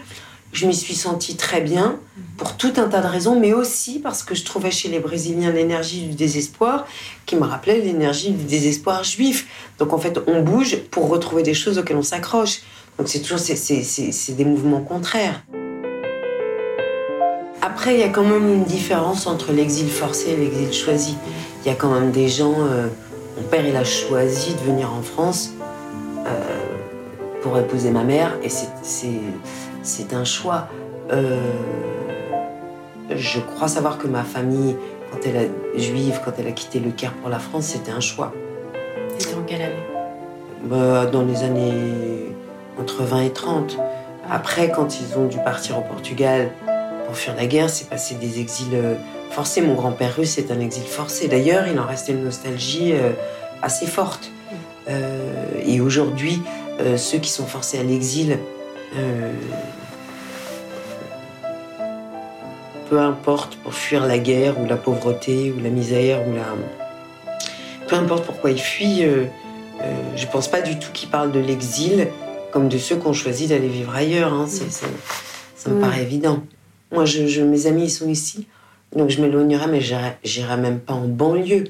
je 0.53 0.67
m'y 0.67 0.75
suis 0.75 0.95
sentie 0.95 1.37
très 1.37 1.61
bien, 1.61 1.99
pour 2.37 2.57
tout 2.57 2.73
un 2.77 2.89
tas 2.89 3.01
de 3.01 3.07
raisons, 3.07 3.39
mais 3.39 3.53
aussi 3.53 3.99
parce 3.99 4.23
que 4.23 4.35
je 4.35 4.45
trouvais 4.45 4.71
chez 4.71 4.89
les 4.89 4.99
Brésiliens 4.99 5.53
l'énergie 5.53 6.07
du 6.07 6.15
désespoir 6.15 6.87
qui 7.27 7.37
me 7.37 7.45
rappelait 7.45 7.81
l'énergie 7.81 8.31
du 8.31 8.45
désespoir 8.45 9.05
juif. 9.05 9.47
Donc 9.79 9.93
en 9.93 9.99
fait, 9.99 10.19
on 10.27 10.43
bouge 10.43 10.79
pour 10.91 11.09
retrouver 11.09 11.43
des 11.43 11.55
choses 11.55 11.79
auxquelles 11.79 11.99
on 11.99 12.03
s'accroche. 12.03 12.63
Donc 12.99 13.09
c'est 13.09 13.21
toujours 13.21 13.39
c'est 13.39 14.37
des 14.37 14.45
mouvements 14.45 14.81
contraires. 14.81 15.43
Après, 17.63 17.95
il 17.95 18.01
y 18.01 18.05
a 18.05 18.09
quand 18.09 18.25
même 18.25 18.49
une 18.49 18.65
différence 18.65 19.27
entre 19.27 19.53
l'exil 19.53 19.89
forcé 19.91 20.31
et 20.31 20.37
l'exil 20.37 20.73
choisi. 20.73 21.17
Il 21.65 21.69
y 21.69 21.71
a 21.71 21.75
quand 21.75 21.91
même 21.91 22.11
des 22.11 22.29
gens... 22.29 22.55
Euh, 22.59 22.89
mon 23.37 23.43
père, 23.49 23.67
il 23.67 23.77
a 23.77 23.85
choisi 23.85 24.55
de 24.55 24.61
venir 24.61 24.93
en 24.93 25.03
France 25.03 25.51
euh, 26.27 26.60
pour 27.43 27.59
épouser 27.59 27.91
ma 27.91 28.05
mère, 28.05 28.37
et 28.43 28.49
c'est 28.49 30.13
un 30.13 30.25
choix. 30.25 30.69
Euh, 31.13 31.41
je 33.15 33.41
crois 33.41 33.69
savoir 33.69 33.99
que 33.99 34.07
ma 34.07 34.23
famille, 34.23 34.77
quand 35.11 35.19
elle 35.27 35.37
a 35.37 35.79
juive, 35.79 36.21
quand 36.25 36.33
elle 36.39 36.47
a 36.47 36.53
quitté 36.53 36.79
le 36.79 36.91
Caire 36.91 37.13
pour 37.15 37.29
la 37.29 37.39
France, 37.39 37.67
c'était 37.67 37.91
un 37.93 38.01
choix. 38.01 38.33
C'était 39.19 39.35
en 39.35 39.43
quelle 39.43 39.63
année? 39.63 39.87
Bah, 40.65 41.07
Dans 41.07 41.23
les 41.23 41.43
années 41.43 42.35
entre 42.79 43.03
20 43.03 43.23
et 43.23 43.31
30. 43.31 43.79
Après, 44.31 44.71
quand 44.71 45.01
ils 45.01 45.19
ont 45.19 45.27
dû 45.27 45.39
partir 45.39 45.79
au 45.79 45.83
Portugal 45.83 46.51
pour 47.07 47.17
fuir 47.17 47.35
la 47.37 47.47
guerre, 47.47 47.69
c'est 47.69 47.89
passé 47.89 48.15
des 48.15 48.41
exils 48.41 48.75
euh, 48.75 48.95
forcé. 49.31 49.61
Mon 49.61 49.75
grand-père 49.75 50.15
russe 50.15 50.39
est 50.39 50.51
un 50.53 50.61
exil 50.61 50.85
forcé. 50.85 51.29
D'ailleurs, 51.29 51.67
il 51.67 51.79
en 51.81 51.87
restait 51.87 52.13
une 52.13 52.25
nostalgie 52.25 52.93
euh, 52.93 53.11
assez 53.63 53.87
forte. 53.87 54.31
Euh, 54.89 55.45
et 55.65 55.81
aujourd'hui, 55.81 56.43
euh, 56.81 56.97
ceux 56.97 57.19
qui 57.19 57.31
sont 57.31 57.47
forcés 57.47 57.79
à 57.79 57.83
l'exil, 57.83 58.39
peu 62.89 62.99
importe 62.99 63.55
pour 63.57 63.73
fuir 63.73 64.05
la 64.05 64.19
guerre 64.19 64.61
ou 64.61 64.67
la 64.67 64.77
pauvreté 64.77 65.55
ou 65.57 65.63
la 65.63 65.71
misère 65.71 66.27
ou 66.27 66.35
la... 66.35 66.57
Peu 67.87 67.95
importe 67.95 68.25
pourquoi 68.25 68.51
ils 68.51 68.61
fuient, 68.61 69.05
je 70.17 70.27
pense 70.27 70.49
pas 70.49 70.61
du 70.61 70.77
tout 70.77 70.91
qu'ils 70.93 71.09
parlent 71.09 71.31
de 71.31 71.39
l'exil 71.39 72.09
comme 72.51 72.69
de 72.69 72.79
ceux 72.79 72.97
qui 72.97 73.07
ont 73.07 73.13
choisi 73.13 73.47
d'aller 73.47 73.69
vivre 73.69 73.95
ailleurs. 73.95 74.33
Hein. 74.33 74.47
ça 74.49 75.71
me 75.71 75.81
paraît 75.81 76.03
évident. 76.03 76.43
Moi, 76.93 77.05
je, 77.05 77.43
mes 77.43 77.67
amis, 77.67 77.85
ils 77.85 77.91
sont 77.91 78.09
ici. 78.09 78.47
Donc 78.97 79.11
je 79.11 79.21
m'éloignerai, 79.23 79.69
mais 79.69 79.81
j'irai 80.25 80.57
même 80.57 80.81
pas 80.81 80.95
en 80.95 81.07
banlieue, 81.07 81.65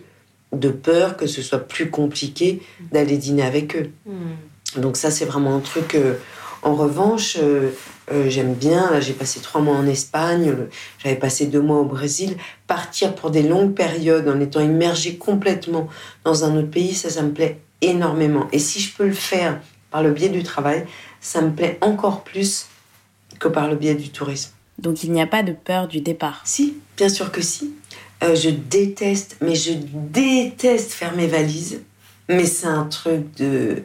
de 0.52 0.68
peur 0.68 1.16
que 1.16 1.26
ce 1.26 1.42
soit 1.42 1.60
plus 1.60 1.90
compliqué 1.90 2.62
d'aller 2.92 3.18
dîner 3.18 3.42
avec 3.42 3.76
eux. 3.76 3.90
Hmm. 4.06 4.32
Donc 4.76 4.96
ça, 4.96 5.10
c'est 5.10 5.24
vraiment 5.24 5.54
un 5.54 5.60
truc. 5.60 5.94
Euh, 5.94 6.14
en 6.62 6.74
revanche, 6.74 7.36
euh, 7.40 7.70
euh, 8.12 8.28
j'aime 8.28 8.54
bien. 8.54 9.00
j'ai 9.00 9.12
passé 9.12 9.40
trois 9.40 9.60
mois 9.60 9.76
en 9.76 9.86
Espagne, 9.86 10.54
j'avais 10.98 11.16
passé 11.16 11.46
deux 11.46 11.60
mois 11.60 11.78
au 11.78 11.84
Brésil. 11.84 12.36
Partir 12.66 13.14
pour 13.14 13.30
des 13.30 13.42
longues 13.42 13.74
périodes 13.74 14.28
en 14.28 14.40
étant 14.40 14.60
immergé 14.60 15.16
complètement 15.16 15.88
dans 16.24 16.44
un 16.44 16.56
autre 16.56 16.70
pays, 16.70 16.94
ça, 16.94 17.08
ça 17.08 17.22
me 17.22 17.32
plaît 17.32 17.58
énormément. 17.80 18.48
Et 18.52 18.58
si 18.58 18.80
je 18.80 18.94
peux 18.94 19.06
le 19.06 19.12
faire 19.12 19.60
par 19.90 20.02
le 20.02 20.12
biais 20.12 20.28
du 20.28 20.42
travail, 20.42 20.86
ça 21.20 21.40
me 21.40 21.50
plaît 21.50 21.78
encore 21.80 22.22
plus 22.22 22.66
que 23.38 23.48
par 23.48 23.68
le 23.68 23.76
biais 23.76 23.94
du 23.94 24.10
tourisme. 24.10 24.52
Donc 24.78 25.02
il 25.04 25.12
n'y 25.12 25.22
a 25.22 25.26
pas 25.26 25.42
de 25.42 25.52
peur 25.52 25.88
du 25.88 26.00
départ. 26.00 26.42
Si, 26.44 26.76
bien 26.96 27.08
sûr 27.08 27.32
que 27.32 27.42
si. 27.42 27.74
Euh, 28.22 28.34
je 28.34 28.50
déteste, 28.50 29.36
mais 29.40 29.54
je 29.54 29.72
déteste 29.72 30.92
faire 30.92 31.14
mes 31.14 31.26
valises. 31.26 31.80
Mais 32.28 32.44
c'est 32.44 32.66
un 32.66 32.84
truc 32.84 33.34
de. 33.36 33.82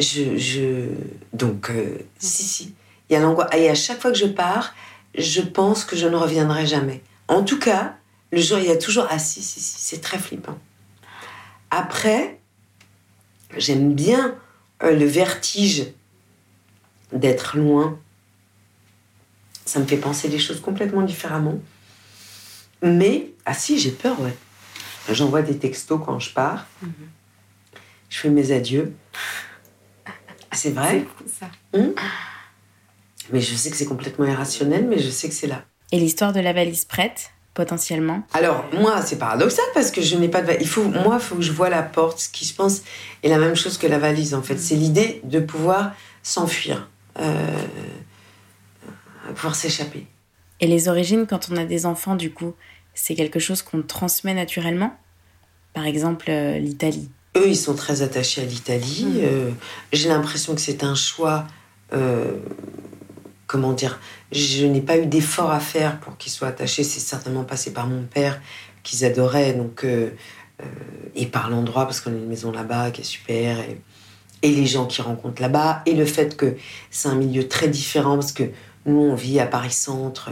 Je. 0.00 0.36
je... 0.36 0.88
Donc, 1.32 1.70
euh, 1.70 1.98
si, 2.18 2.42
si. 2.42 2.74
Il 3.08 3.12
y 3.12 3.16
a 3.16 3.20
l'angoisse. 3.20 3.50
Et 3.54 3.68
à 3.68 3.74
chaque 3.74 4.00
fois 4.00 4.10
que 4.10 4.18
je 4.18 4.26
pars, 4.26 4.74
je 5.16 5.40
pense 5.40 5.84
que 5.84 5.96
je 5.96 6.08
ne 6.08 6.16
reviendrai 6.16 6.66
jamais. 6.66 7.02
En 7.28 7.44
tout 7.44 7.58
cas, 7.58 7.96
le 8.32 8.40
jour, 8.40 8.58
il 8.58 8.66
y 8.66 8.70
a 8.70 8.76
toujours. 8.76 9.06
Ah, 9.10 9.18
si, 9.18 9.42
si, 9.42 9.60
si, 9.60 9.80
c'est 9.80 10.00
très 10.00 10.18
flippant. 10.18 10.58
Après, 11.70 12.40
j'aime 13.56 13.94
bien 13.94 14.34
euh, 14.82 14.96
le 14.96 15.04
vertige 15.04 15.92
d'être 17.12 17.56
loin 17.56 17.98
ça 19.70 19.78
me 19.78 19.86
fait 19.86 19.98
penser 19.98 20.28
des 20.28 20.40
choses 20.40 20.60
complètement 20.60 21.02
différemment. 21.02 21.60
Mais, 22.82 23.30
ah 23.46 23.54
si, 23.54 23.78
j'ai 23.78 23.92
peur, 23.92 24.20
ouais. 24.20 24.36
J'envoie 25.08 25.42
des 25.42 25.56
textos 25.58 26.00
quand 26.04 26.18
je 26.18 26.32
pars. 26.32 26.66
Mhm. 26.82 26.92
Je 28.08 28.18
fais 28.18 28.30
mes 28.30 28.50
adieux. 28.50 28.92
C'est 30.52 30.70
vrai 30.70 31.06
C'est 31.26 31.40
ça. 31.40 31.50
Hum 31.74 31.94
mais 33.32 33.40
je 33.40 33.54
sais 33.54 33.70
que 33.70 33.76
c'est 33.76 33.86
complètement 33.86 34.26
irrationnel, 34.26 34.86
mais 34.88 34.98
je 34.98 35.10
sais 35.10 35.28
que 35.28 35.34
c'est 35.34 35.46
là. 35.46 35.64
Et 35.92 35.98
l'histoire 35.98 36.32
de 36.32 36.40
la 36.40 36.52
valise 36.52 36.84
prête, 36.84 37.32
potentiellement? 37.54 38.22
Alors, 38.32 38.64
moi, 38.72 39.02
c'est 39.02 39.18
paradoxal 39.18 39.64
parce 39.74 39.90
que 39.90 40.00
je 40.00 40.16
n'ai 40.16 40.28
pas 40.28 40.40
de 40.40 40.46
valise. 40.46 40.62
Il 40.62 40.68
faut, 40.68 40.84
moi, 40.84 41.18
il 41.20 41.20
faut 41.20 41.36
que 41.36 41.42
je 41.42 41.52
vois 41.52 41.68
la 41.68 41.82
porte. 41.82 42.20
Ce 42.20 42.28
qui, 42.28 42.44
je 42.44 42.54
pense, 42.54 42.82
est 43.22 43.28
la 43.28 43.38
même 43.38 43.56
chose 43.56 43.78
que 43.78 43.86
la 43.86 43.98
valise, 43.98 44.34
en 44.34 44.42
fait. 44.42 44.58
C'est 44.58 44.74
l'idée 44.74 45.20
de 45.24 45.40
pouvoir 45.40 45.92
s'enfuir, 46.22 46.88
euh, 47.18 47.66
pouvoir 49.34 49.54
s'échapper. 49.54 50.06
Et 50.60 50.66
les 50.66 50.88
origines, 50.88 51.26
quand 51.26 51.48
on 51.50 51.56
a 51.56 51.64
des 51.64 51.86
enfants, 51.86 52.16
du 52.16 52.32
coup, 52.32 52.54
c'est 52.94 53.14
quelque 53.14 53.38
chose 53.38 53.62
qu'on 53.62 53.82
transmet 53.82 54.34
naturellement? 54.34 54.96
Par 55.72 55.86
exemple, 55.86 56.26
euh, 56.30 56.58
l'Italie. 56.58 57.10
Eux, 57.36 57.48
ils 57.48 57.56
sont 57.56 57.74
très 57.74 58.02
attachés 58.02 58.42
à 58.42 58.44
l'Italie. 58.44 59.06
Mmh. 59.06 59.18
Euh, 59.22 59.50
J'ai 59.92 60.08
l'impression 60.08 60.54
que 60.54 60.60
c'est 60.60 60.82
un 60.84 60.94
choix. 60.94 61.46
euh, 61.92 62.32
comment 63.46 63.72
dire 63.72 63.98
Je 64.32 64.66
n'ai 64.66 64.80
pas 64.80 64.96
eu 64.98 65.06
d'effort 65.06 65.50
à 65.50 65.60
faire 65.60 65.98
pour 66.00 66.16
qu'ils 66.16 66.32
soient 66.32 66.48
attachés. 66.48 66.84
C'est 66.84 67.00
certainement 67.00 67.44
passé 67.44 67.72
par 67.72 67.86
mon 67.86 68.02
père, 68.02 68.40
qu'ils 68.82 69.04
adoraient. 69.04 69.52
Donc, 69.54 69.84
euh, 69.84 70.10
et 71.14 71.26
par 71.26 71.50
l'endroit, 71.50 71.84
parce 71.84 72.00
qu'on 72.00 72.10
a 72.10 72.16
une 72.16 72.28
maison 72.28 72.52
là-bas 72.52 72.90
qui 72.90 73.00
est 73.00 73.04
super. 73.04 73.60
Et, 73.60 73.80
et 74.42 74.50
les 74.50 74.66
gens 74.66 74.86
qui 74.86 75.02
rencontrent 75.02 75.42
là-bas. 75.42 75.82
Et 75.86 75.94
le 75.94 76.04
fait 76.04 76.36
que 76.36 76.56
c'est 76.90 77.08
un 77.08 77.14
milieu 77.14 77.48
très 77.48 77.68
différent, 77.68 78.14
parce 78.16 78.32
que 78.32 78.44
nous, 78.86 78.98
on 79.00 79.14
vit 79.14 79.38
à 79.40 79.46
Paris-Centre, 79.46 80.30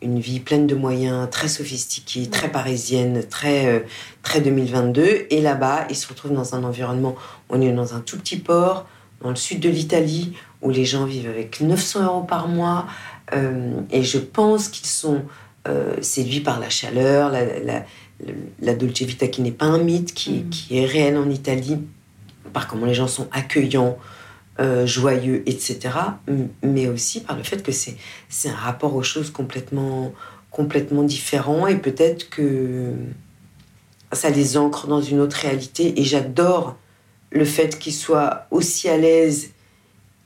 une 0.00 0.20
vie 0.20 0.40
pleine 0.40 0.66
de 0.66 0.74
moyens, 0.74 1.28
très 1.30 1.48
sophistiquée, 1.48 2.28
très 2.28 2.50
parisienne, 2.50 3.24
très, 3.28 3.66
euh, 3.66 3.80
très 4.22 4.40
2022. 4.40 5.26
Et 5.30 5.40
là-bas, 5.40 5.86
ils 5.90 5.96
se 5.96 6.08
retrouvent 6.08 6.34
dans 6.34 6.54
un 6.54 6.64
environnement, 6.64 7.16
on 7.48 7.60
est 7.60 7.72
dans 7.72 7.94
un 7.94 8.00
tout 8.00 8.18
petit 8.18 8.36
port, 8.36 8.86
dans 9.22 9.30
le 9.30 9.36
sud 9.36 9.60
de 9.60 9.68
l'Italie, 9.68 10.34
où 10.62 10.70
les 10.70 10.84
gens 10.84 11.04
vivent 11.04 11.28
avec 11.28 11.60
900 11.60 12.04
euros 12.04 12.22
par 12.22 12.48
mois. 12.48 12.86
Euh, 13.34 13.80
et 13.90 14.02
je 14.02 14.18
pense 14.18 14.68
qu'ils 14.68 14.86
sont 14.86 15.22
euh, 15.66 15.94
séduits 16.00 16.40
par 16.40 16.60
la 16.60 16.70
chaleur, 16.70 17.30
la, 17.30 17.58
la, 17.60 17.84
la 18.60 18.74
Dolce 18.74 19.02
Vita 19.02 19.26
qui 19.26 19.42
n'est 19.42 19.50
pas 19.50 19.66
un 19.66 19.78
mythe, 19.78 20.14
qui, 20.14 20.30
Mm. 20.30 20.48
qui 20.50 20.78
est 20.78 20.86
réel 20.86 21.16
en 21.16 21.28
Italie, 21.28 21.78
par 22.52 22.68
comment 22.68 22.86
les 22.86 22.94
gens 22.94 23.08
sont 23.08 23.28
accueillants, 23.32 23.98
euh, 24.60 24.86
joyeux, 24.86 25.42
etc. 25.46 25.78
Mais 26.62 26.88
aussi 26.88 27.20
par 27.20 27.36
le 27.36 27.42
fait 27.42 27.62
que 27.62 27.72
c'est 27.72 27.96
c'est 28.28 28.48
un 28.48 28.54
rapport 28.56 28.94
aux 28.96 29.02
choses 29.02 29.30
complètement, 29.30 30.12
complètement 30.50 31.02
différent 31.04 31.66
et 31.66 31.76
peut-être 31.76 32.28
que 32.30 32.92
ça 34.12 34.30
les 34.30 34.56
ancre 34.56 34.86
dans 34.86 35.00
une 35.02 35.20
autre 35.20 35.36
réalité. 35.36 36.00
Et 36.00 36.04
j'adore 36.04 36.76
le 37.30 37.44
fait 37.44 37.78
qu'ils 37.78 37.92
soient 37.94 38.46
aussi 38.50 38.88
à 38.88 38.96
l'aise 38.96 39.50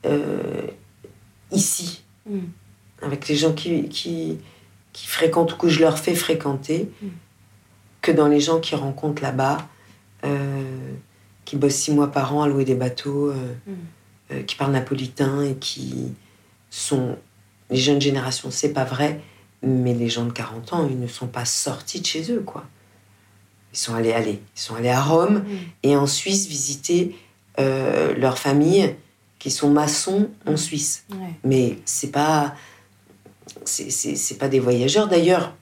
euh, 0.07 0.63
ici, 1.51 2.03
Mm. 2.27 2.39
avec 3.03 3.27
les 3.29 3.35
gens 3.35 3.53
qui, 3.53 3.89
qui, 3.89 4.39
qui 4.93 5.07
fréquentent 5.09 5.53
ou 5.55 5.57
que 5.57 5.69
je 5.69 5.81
leur 5.81 5.99
fais 5.99 6.15
fréquenter, 6.15 6.89
Mm. 7.03 7.07
que 8.01 8.13
dans 8.13 8.29
les 8.29 8.39
gens 8.41 8.61
qui 8.61 8.75
rencontrent 8.77 9.23
là-bas, 9.23 9.59
euh, 10.25 10.63
qui 11.45 11.57
bossent 11.57 11.75
six 11.75 11.93
mois 11.93 12.13
par 12.13 12.35
an 12.37 12.43
à 12.45 12.49
louer 12.49 12.65
des 12.65 12.77
bateaux, 12.77 13.31
euh, 13.31 13.55
Mm. 13.67 13.73
Euh, 14.33 14.43
qui 14.43 14.57
parlent 14.57 14.73
napolitain 14.73 15.43
et 15.43 15.55
qui 15.57 16.13
sont. 16.71 17.17
Les 17.71 17.77
jeunes 17.79 18.01
générations, 18.01 18.51
c'est 18.51 18.73
pas 18.73 18.85
vrai, 18.85 19.21
mais 19.63 19.95
les 19.95 20.09
gens 20.09 20.25
de 20.27 20.33
40 20.33 20.73
ans, 20.75 20.89
ils 20.91 20.99
ne 21.01 21.07
sont 21.07 21.27
pas 21.29 21.45
sortis 21.45 22.01
de 22.01 22.07
chez 22.07 22.31
eux, 22.33 22.41
quoi. 22.41 22.65
Ils 23.73 23.79
sont 23.79 23.95
allés, 23.95 24.13
aller, 24.13 24.43
ils 24.55 24.61
sont 24.61 24.75
allés 24.75 24.91
à 24.91 25.01
Rome 25.03 25.39
Mm. 25.39 25.57
et 25.85 25.97
en 25.97 26.07
Suisse 26.07 26.47
visiter 26.49 27.17
euh, 27.59 28.15
leurs 28.17 28.39
familles 28.39 28.95
qui 29.39 29.51
sont 29.51 29.71
maçons 29.71 30.29
en 30.47 30.57
Suisse. 30.57 31.05
Ouais. 31.11 31.33
Mais 31.45 31.79
c'est 31.87 32.11
pas. 32.11 32.55
C'est, 33.65 34.39
pas 34.39 34.49
des 34.49 34.61
voyageurs. 34.61 35.09
D'ailleurs, 35.09 35.55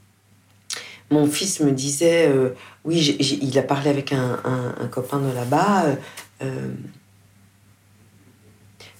mon 1.11 1.26
fils 1.26 1.61
me 1.61 1.72
disait 1.72 2.28
euh, 2.28 2.50
oui, 2.85 2.98
il 3.42 3.59
a 3.59 3.62
parlé 3.62 3.90
avec 3.90 4.12
un, 4.12 4.38
un- 4.44 4.74
un 4.80 4.87
copain 4.88 5.18
de 5.18 5.33
là-bas. 5.33 5.87
euh, 6.42 6.72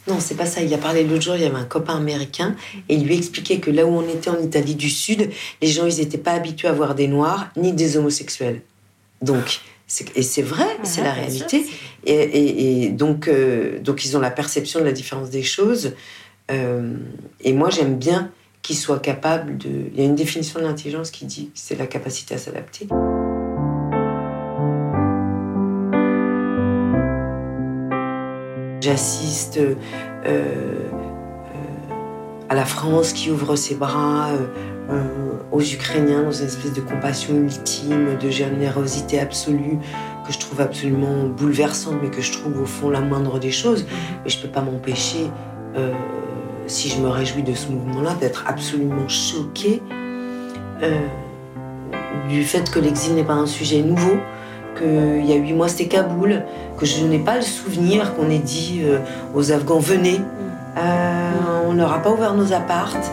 non, 0.09 0.19
c'est 0.19 0.35
pas 0.35 0.47
ça. 0.47 0.63
Il 0.63 0.73
a 0.75 0.79
parlé 0.79 1.05
l'autre 1.05 1.23
jour, 1.23 1.37
il 1.37 1.43
y 1.43 1.45
avait 1.45 1.57
un 1.57 1.65
copain 1.65 1.97
américain 1.97 2.57
et 2.89 2.95
il 2.97 3.05
lui 3.07 3.17
expliquait 3.17 3.59
que 3.61 3.71
là 3.71 3.85
où 3.87 3.91
on 3.91 4.09
était 4.09 4.31
en 4.31 4.41
Italie 4.41 4.75
du 4.75 4.91
Sud, 4.91 5.31
les 5.63 5.69
gens, 5.69 5.87
ils 5.87 5.99
n'étaient 5.99 6.19
pas 6.19 6.33
habitués 6.33 6.69
à 6.69 6.73
voir 6.73 6.95
des 6.95 7.07
Noirs 7.07 7.49
ni 7.57 7.73
des 7.73 7.97
homosexuels. 7.97 8.63
Donc, 9.23 9.61
et 10.15 10.23
c'est 10.23 10.43
vrai, 10.43 10.67
c'est 10.85 11.03
la 11.03 11.13
réalité. 11.13 11.63
sûr, 11.65 11.75
Et, 12.07 12.15
et- 12.15 12.85
et 12.85 12.89
donc, 12.91 13.29
euh, 13.29 13.79
donc, 13.81 14.05
ils 14.05 14.17
ont 14.17 14.21
la 14.21 14.31
perception 14.31 14.81
de 14.81 14.85
la 14.85 14.93
différence 14.93 15.31
des 15.31 15.43
choses. 15.43 15.95
Euh, 16.51 16.95
et 17.43 17.53
moi, 17.53 17.71
j'aime 17.71 17.97
bien 17.97 18.31
qu'ils 18.63 18.77
soient 18.77 18.99
capables 19.01 19.59
de. 19.59 19.69
Il 19.93 19.99
y 19.99 20.03
a 20.03 20.05
une 20.05 20.15
définition 20.15 20.61
de 20.61 20.65
l'intelligence 20.65 21.11
qui 21.11 21.25
dit 21.27 21.47
que 21.47 21.51
c'est 21.55 21.77
la 21.79 21.87
capacité 21.87 22.35
à 22.35 22.39
s'adapter. 22.39 22.87
J'assiste 28.81 29.59
euh, 29.59 29.75
euh, 30.27 30.89
à 32.49 32.55
la 32.55 32.65
France 32.65 33.13
qui 33.13 33.31
ouvre 33.31 33.55
ses 33.55 33.75
bras 33.75 34.31
euh, 34.91 35.03
aux 35.53 35.61
Ukrainiens 35.61 36.23
dans 36.23 36.33
une 36.33 36.47
espèce 36.47 36.73
de 36.73 36.81
compassion 36.81 37.35
ultime, 37.35 38.17
de 38.21 38.31
générosité 38.31 39.21
absolue 39.21 39.79
que 40.27 40.33
je 40.33 40.39
trouve 40.39 40.61
absolument 40.63 41.27
bouleversante, 41.29 41.97
mais 42.03 42.11
que 42.11 42.23
je 42.23 42.33
trouve 42.33 42.63
au 42.63 42.67
fond 42.67 42.89
la 42.89 43.01
moindre 43.01 43.39
des 43.39 43.51
choses. 43.51 43.87
Mais 44.25 44.31
je 44.31 44.41
peux 44.41 44.49
pas 44.49 44.63
m'empêcher, 44.63 45.31
si 46.67 46.89
je 46.89 47.01
me 47.01 47.09
réjouis 47.09 47.43
de 47.43 47.55
ce 47.55 47.69
mouvement-là, 47.69 48.15
d'être 48.15 48.45
absolument 48.47 49.09
choquée 49.09 49.83
du 52.29 52.45
fait 52.45 52.71
que 52.71 52.79
l'exil 52.79 53.15
n'est 53.15 53.25
pas 53.25 53.35
un 53.35 53.47
sujet 53.47 53.83
nouveau, 53.83 54.19
qu'il 54.81 55.27
y 55.27 55.33
a 55.33 55.37
huit 55.37 55.53
mois 55.53 55.69
c'était 55.69 55.87
Kaboul, 55.87 56.43
que 56.79 56.87
je 56.87 57.05
n'ai 57.05 57.19
pas 57.19 57.37
le 57.37 57.43
souvenir 57.43 58.15
qu'on 58.15 58.31
ait 58.31 58.39
dit 58.39 58.81
euh, 58.85 58.99
aux 59.35 59.53
Afghans 59.53 59.79
venez, 59.79 60.21
euh, 60.79 61.31
on 61.69 61.75
n'aura 61.75 62.01
pas 62.01 62.11
ouvert 62.11 62.35
nos 62.35 62.53
appartes, 62.53 63.11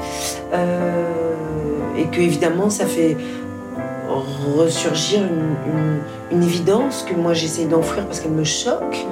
euh, 0.53 1.03
et 1.97 2.05
que 2.05 2.21
évidemment 2.21 2.69
ça 2.69 2.85
fait 2.85 3.17
ressurgir 4.55 5.21
une, 5.21 6.43
évidence 6.43 7.05
que 7.09 7.15
moi 7.15 7.33
j'essaie 7.33 7.65
d'enfouir 7.65 8.05
parce 8.05 8.19
qu'elle 8.19 8.31
me 8.31 8.43
choque, 8.43 9.05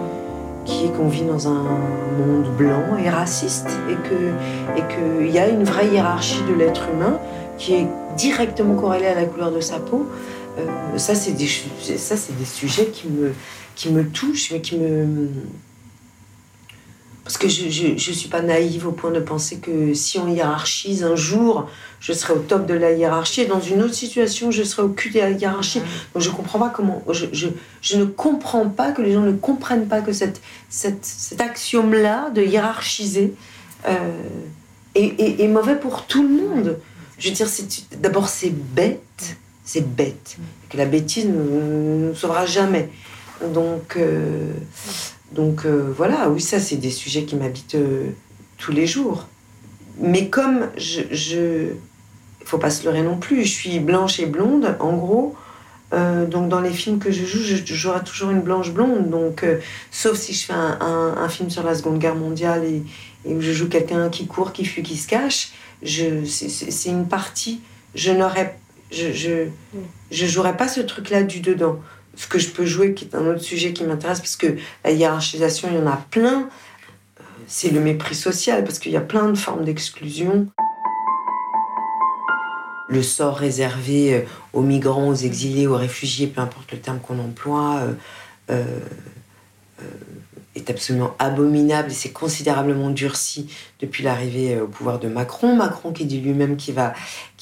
qui 0.66 0.86
est 0.86 0.90
qu'on 0.90 1.08
vit 1.08 1.24
dans 1.24 1.48
un 1.48 1.64
monde 2.18 2.48
blanc 2.58 2.98
et 3.04 3.10
raciste 3.10 3.70
et 3.90 4.80
et 4.80 4.84
qu'il 4.94 5.32
y 5.32 5.40
a 5.40 5.48
une 5.48 5.64
vraie 5.64 5.88
hiérarchie 5.88 6.44
de 6.50 6.54
l'être 6.54 6.88
humain 6.94 7.18
qui 7.58 7.76
est 7.76 7.88
directement 8.18 8.76
corrélée 8.76 9.08
à 9.08 9.16
la 9.16 9.26
couleur 9.26 9.52
de 9.52 9.60
sa 9.60 9.80
peau. 9.80 10.06
Euh, 10.58 10.98
ça 10.98 11.16
c'est 11.16 11.34
des 11.34 11.48
ça 11.98 12.16
c'est 12.16 12.38
des 12.38 12.46
sujets 12.46 12.88
qui 12.88 13.08
me 13.10 13.34
qui 13.76 13.90
me 13.90 14.08
touchent 14.08 14.52
mais 14.52 14.62
qui 14.62 14.78
me 14.78 15.30
parce 17.26 17.38
que 17.40 17.48
je, 17.50 17.68
je 17.98 18.12
suis 18.12 18.30
pas 18.30 18.44
naïve 18.44 18.86
au 18.88 18.92
point 18.92 19.10
de 19.10 19.20
penser 19.20 19.58
que 19.58 19.96
si 19.96 20.20
on 20.20 20.28
hiérarchise 20.28 21.04
un 21.04 21.16
jour, 21.16 21.68
je 22.00 22.14
serai 22.14 22.34
au 22.34 22.38
top 22.38 22.68
de 22.68 22.76
la 22.76 22.92
hiérarchie 22.92 23.42
et 23.42 23.46
dans 23.48 23.60
une 23.60 23.82
autre 23.82 23.96
situation, 23.96 24.52
je 24.52 24.62
serai 24.62 24.84
au 24.84 24.90
cul 24.90 25.10
de 25.10 25.18
la 25.18 25.32
hiérarchie. 25.32 25.82
Donc 26.14 26.22
je 26.22 26.30
comprends 26.30 26.60
pas 26.60 26.70
comment. 26.70 27.04
Je, 27.12 27.26
je, 27.34 27.48
je 27.82 27.98
ne 27.98 28.06
comprends 28.06 28.70
pas 28.70 28.92
que 28.92 29.02
les 29.02 29.12
gens 29.12 29.22
ne 29.22 29.32
comprennent 29.32 29.88
pas 29.88 30.02
que 30.02 30.14
cette, 30.14 30.40
cette, 30.70 31.04
cet 31.04 31.42
axiome-là 31.42 32.30
de 32.30 32.44
hiérarchiser 32.44 33.34
euh, 33.88 33.98
est, 34.94 35.20
est- 35.20 35.42
est 35.44 35.48
mauvais 35.48 35.78
pour 35.80 36.06
tout 36.06 36.22
le 36.22 36.30
monde. 36.30 36.78
Je 37.18 37.30
veux 37.30 37.34
dire, 37.34 37.48
d'abord, 38.02 38.30
c'est 38.30 38.52
bête. 38.52 39.36
C'est 39.66 39.96
bête. 39.96 40.38
Que 40.70 40.78
la 40.78 40.86
bêtise 40.86 41.26
ne 41.26 42.08
nous 42.08 42.16
sauvera 42.16 42.46
jamais. 42.46 42.90
Donc, 43.54 43.98
euh, 43.98 44.54
donc 45.34 45.66
euh, 45.66 45.92
voilà, 45.96 46.30
oui, 46.30 46.40
ça, 46.40 46.60
c'est 46.60 46.78
des 46.78 46.92
sujets 46.92 47.24
qui 47.24 47.36
m'habitent 47.36 47.76
euh, 47.76 48.12
tous 48.58 48.72
les 48.72 48.88
jours. 48.88 49.28
Mais 50.00 50.30
comme 50.30 50.70
je. 50.78 51.02
je 51.12 51.68
faut 52.44 52.60
pas 52.60 52.70
se 52.70 52.84
leurrer 52.86 53.02
non 53.02 53.18
plus. 53.18 53.44
Je 53.44 53.52
suis 53.52 53.80
blanche 53.80 54.20
et 54.20 54.28
blonde, 54.28 54.78
en 54.80 54.96
gros. 54.96 55.36
Donc 55.92 56.50
dans 56.50 56.60
les 56.60 56.72
films 56.72 57.00
que 57.00 57.10
je 57.10 57.26
joue, 57.26 57.40
je, 57.40 57.74
jouerai 57.74 58.04
toujours 58.04 58.30
une 58.30 58.42
blanche 58.42 58.72
blonde. 58.72 59.10
Donc, 59.10 59.44
sauf 59.90 60.16
si 60.18 60.34
je 60.34 60.46
fais 60.46 60.54
un, 60.54 61.30
film 61.30 61.50
sur 61.50 61.64
la 61.64 61.74
Seconde 61.74 61.98
Guerre 61.98 62.16
mondiale 62.16 62.64
et, 62.66 62.84
où 63.34 63.42
je 63.42 63.52
joue 63.52 63.68
quelqu'un 63.68 64.10
qui 64.10 64.28
court, 64.28 64.52
qui 64.54 64.64
fuit, 64.66 64.84
qui 64.84 64.98
se 64.98 65.08
cache, 65.08 65.54
c'est 65.84 66.90
une 66.90 67.08
partie. 67.08 67.62
Je 67.96 68.12
n'aurais, 68.12 68.60
je, 68.96 69.48
je, 70.12 70.26
jouerais 70.26 70.58
pas 70.58 70.68
ce 70.68 70.82
truc-là 70.82 71.24
du 71.24 71.40
dedans. 71.40 71.80
Ce 72.16 72.28
que 72.28 72.40
je 72.40 72.50
peux 72.50 72.66
jouer, 72.66 72.94
qui 72.94 73.06
est 73.06 73.16
un 73.16 73.26
autre 73.28 73.42
sujet 73.42 73.74
qui 73.74 73.84
m'intéresse, 73.84 74.20
parce 74.20 74.38
que 74.38 74.56
la 74.84 74.92
hiérarchisation, 74.92 75.68
il 75.72 75.78
y 75.78 75.82
en 75.82 75.88
a 75.88 76.02
plein. 76.12 76.50
C'est 77.48 77.70
le 77.70 77.80
mépris 77.80 78.16
social, 78.16 78.64
parce 78.64 78.80
qu'il 78.80 78.92
y 78.92 78.98
a 78.98 79.02
plein 79.02 79.30
de 79.30 79.38
formes 79.38 79.66
d'exclusion 79.66 80.48
le 82.88 83.02
sort 83.02 83.38
réservé 83.38 84.14
euh, 84.14 84.22
aux 84.54 84.62
migrants, 84.62 85.10
aux 85.10 85.16
exilés, 85.16 85.68
aux 85.68 85.78
réfugiés, 85.78 86.28
peu 86.28 86.42
importe 86.42 86.72
le 86.72 86.80
terme 86.80 87.00
qu'on 87.00 87.20
emploie, 87.20 87.80
euh, 87.80 87.94
euh, 88.52 88.80
absolument 90.70 91.16
abominable 91.20 91.92
et 91.92 91.94
c'est 91.94 92.12
considérablement 92.12 92.90
durci 92.90 93.48
depuis 93.80 94.04
l'arrivée 94.04 94.60
au 94.60 94.68
pouvoir 94.68 95.00
de 95.00 95.08
Macron. 95.08 95.56
Macron 95.56 95.92
qui 95.92 96.06
dit 96.06 96.20
lui-même 96.20 96.58
qu'il 96.58 96.74
va, 96.74 96.94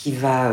va 0.08 0.52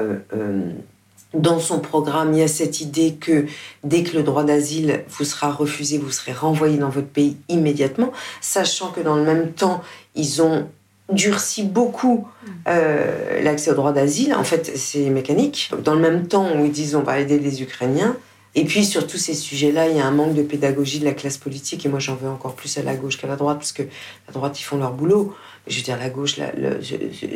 dans 1.34 1.60
son 1.60 1.78
programme, 1.78 2.32
il 2.32 2.40
y 2.40 2.42
a 2.42 2.48
cette 2.48 2.80
idée 2.80 3.14
que 3.14 3.46
dès 3.84 4.02
que 4.02 4.16
le 4.16 4.22
droit 4.22 4.44
d'asile 4.44 5.04
vous 5.08 5.24
sera 5.24 5.52
refusé, 5.52 5.98
vous 5.98 6.10
serez 6.10 6.32
renvoyé 6.32 6.76
dans 6.76 6.88
votre 6.88 7.06
pays 7.06 7.36
immédiatement, 7.48 8.12
sachant 8.40 8.90
que 8.90 9.00
dans 9.00 9.14
le 9.14 9.22
même 9.22 9.52
temps, 9.52 9.82
ils 10.16 10.42
ont 10.42 10.68
durci 11.12 11.62
beaucoup 11.62 12.26
euh, 12.68 13.42
l'accès 13.42 13.70
au 13.70 13.74
droit 13.74 13.92
d'asile. 13.92 14.34
En 14.34 14.44
fait, 14.44 14.76
c'est 14.76 15.08
mécanique. 15.10 15.70
Dans 15.84 15.94
le 15.94 16.00
même 16.00 16.26
temps 16.26 16.48
où 16.56 16.64
ils 16.64 16.72
disent 16.72 16.94
on 16.94 17.02
va 17.02 17.20
aider 17.20 17.38
les 17.38 17.62
Ukrainiens, 17.62 18.16
et 18.54 18.64
puis 18.64 18.84
sur 18.84 19.06
tous 19.06 19.18
ces 19.18 19.34
sujets-là, 19.34 19.88
il 19.88 19.96
y 19.96 20.00
a 20.00 20.06
un 20.06 20.10
manque 20.10 20.34
de 20.34 20.42
pédagogie 20.42 20.98
de 20.98 21.04
la 21.04 21.12
classe 21.12 21.38
politique, 21.38 21.86
et 21.86 21.88
moi 21.88 22.00
j'en 22.00 22.16
veux 22.16 22.28
encore 22.28 22.56
plus 22.56 22.78
à 22.78 22.82
la 22.82 22.96
gauche 22.96 23.16
qu'à 23.16 23.28
la 23.28 23.36
droite, 23.36 23.58
parce 23.58 23.72
que 23.72 23.82
la 23.82 24.32
droite, 24.32 24.58
ils 24.60 24.64
font 24.64 24.78
leur 24.78 24.92
boulot. 24.92 25.34
Je 25.66 25.76
veux 25.76 25.82
dire, 25.84 25.96
la 25.96 26.10
gauche, 26.10 26.36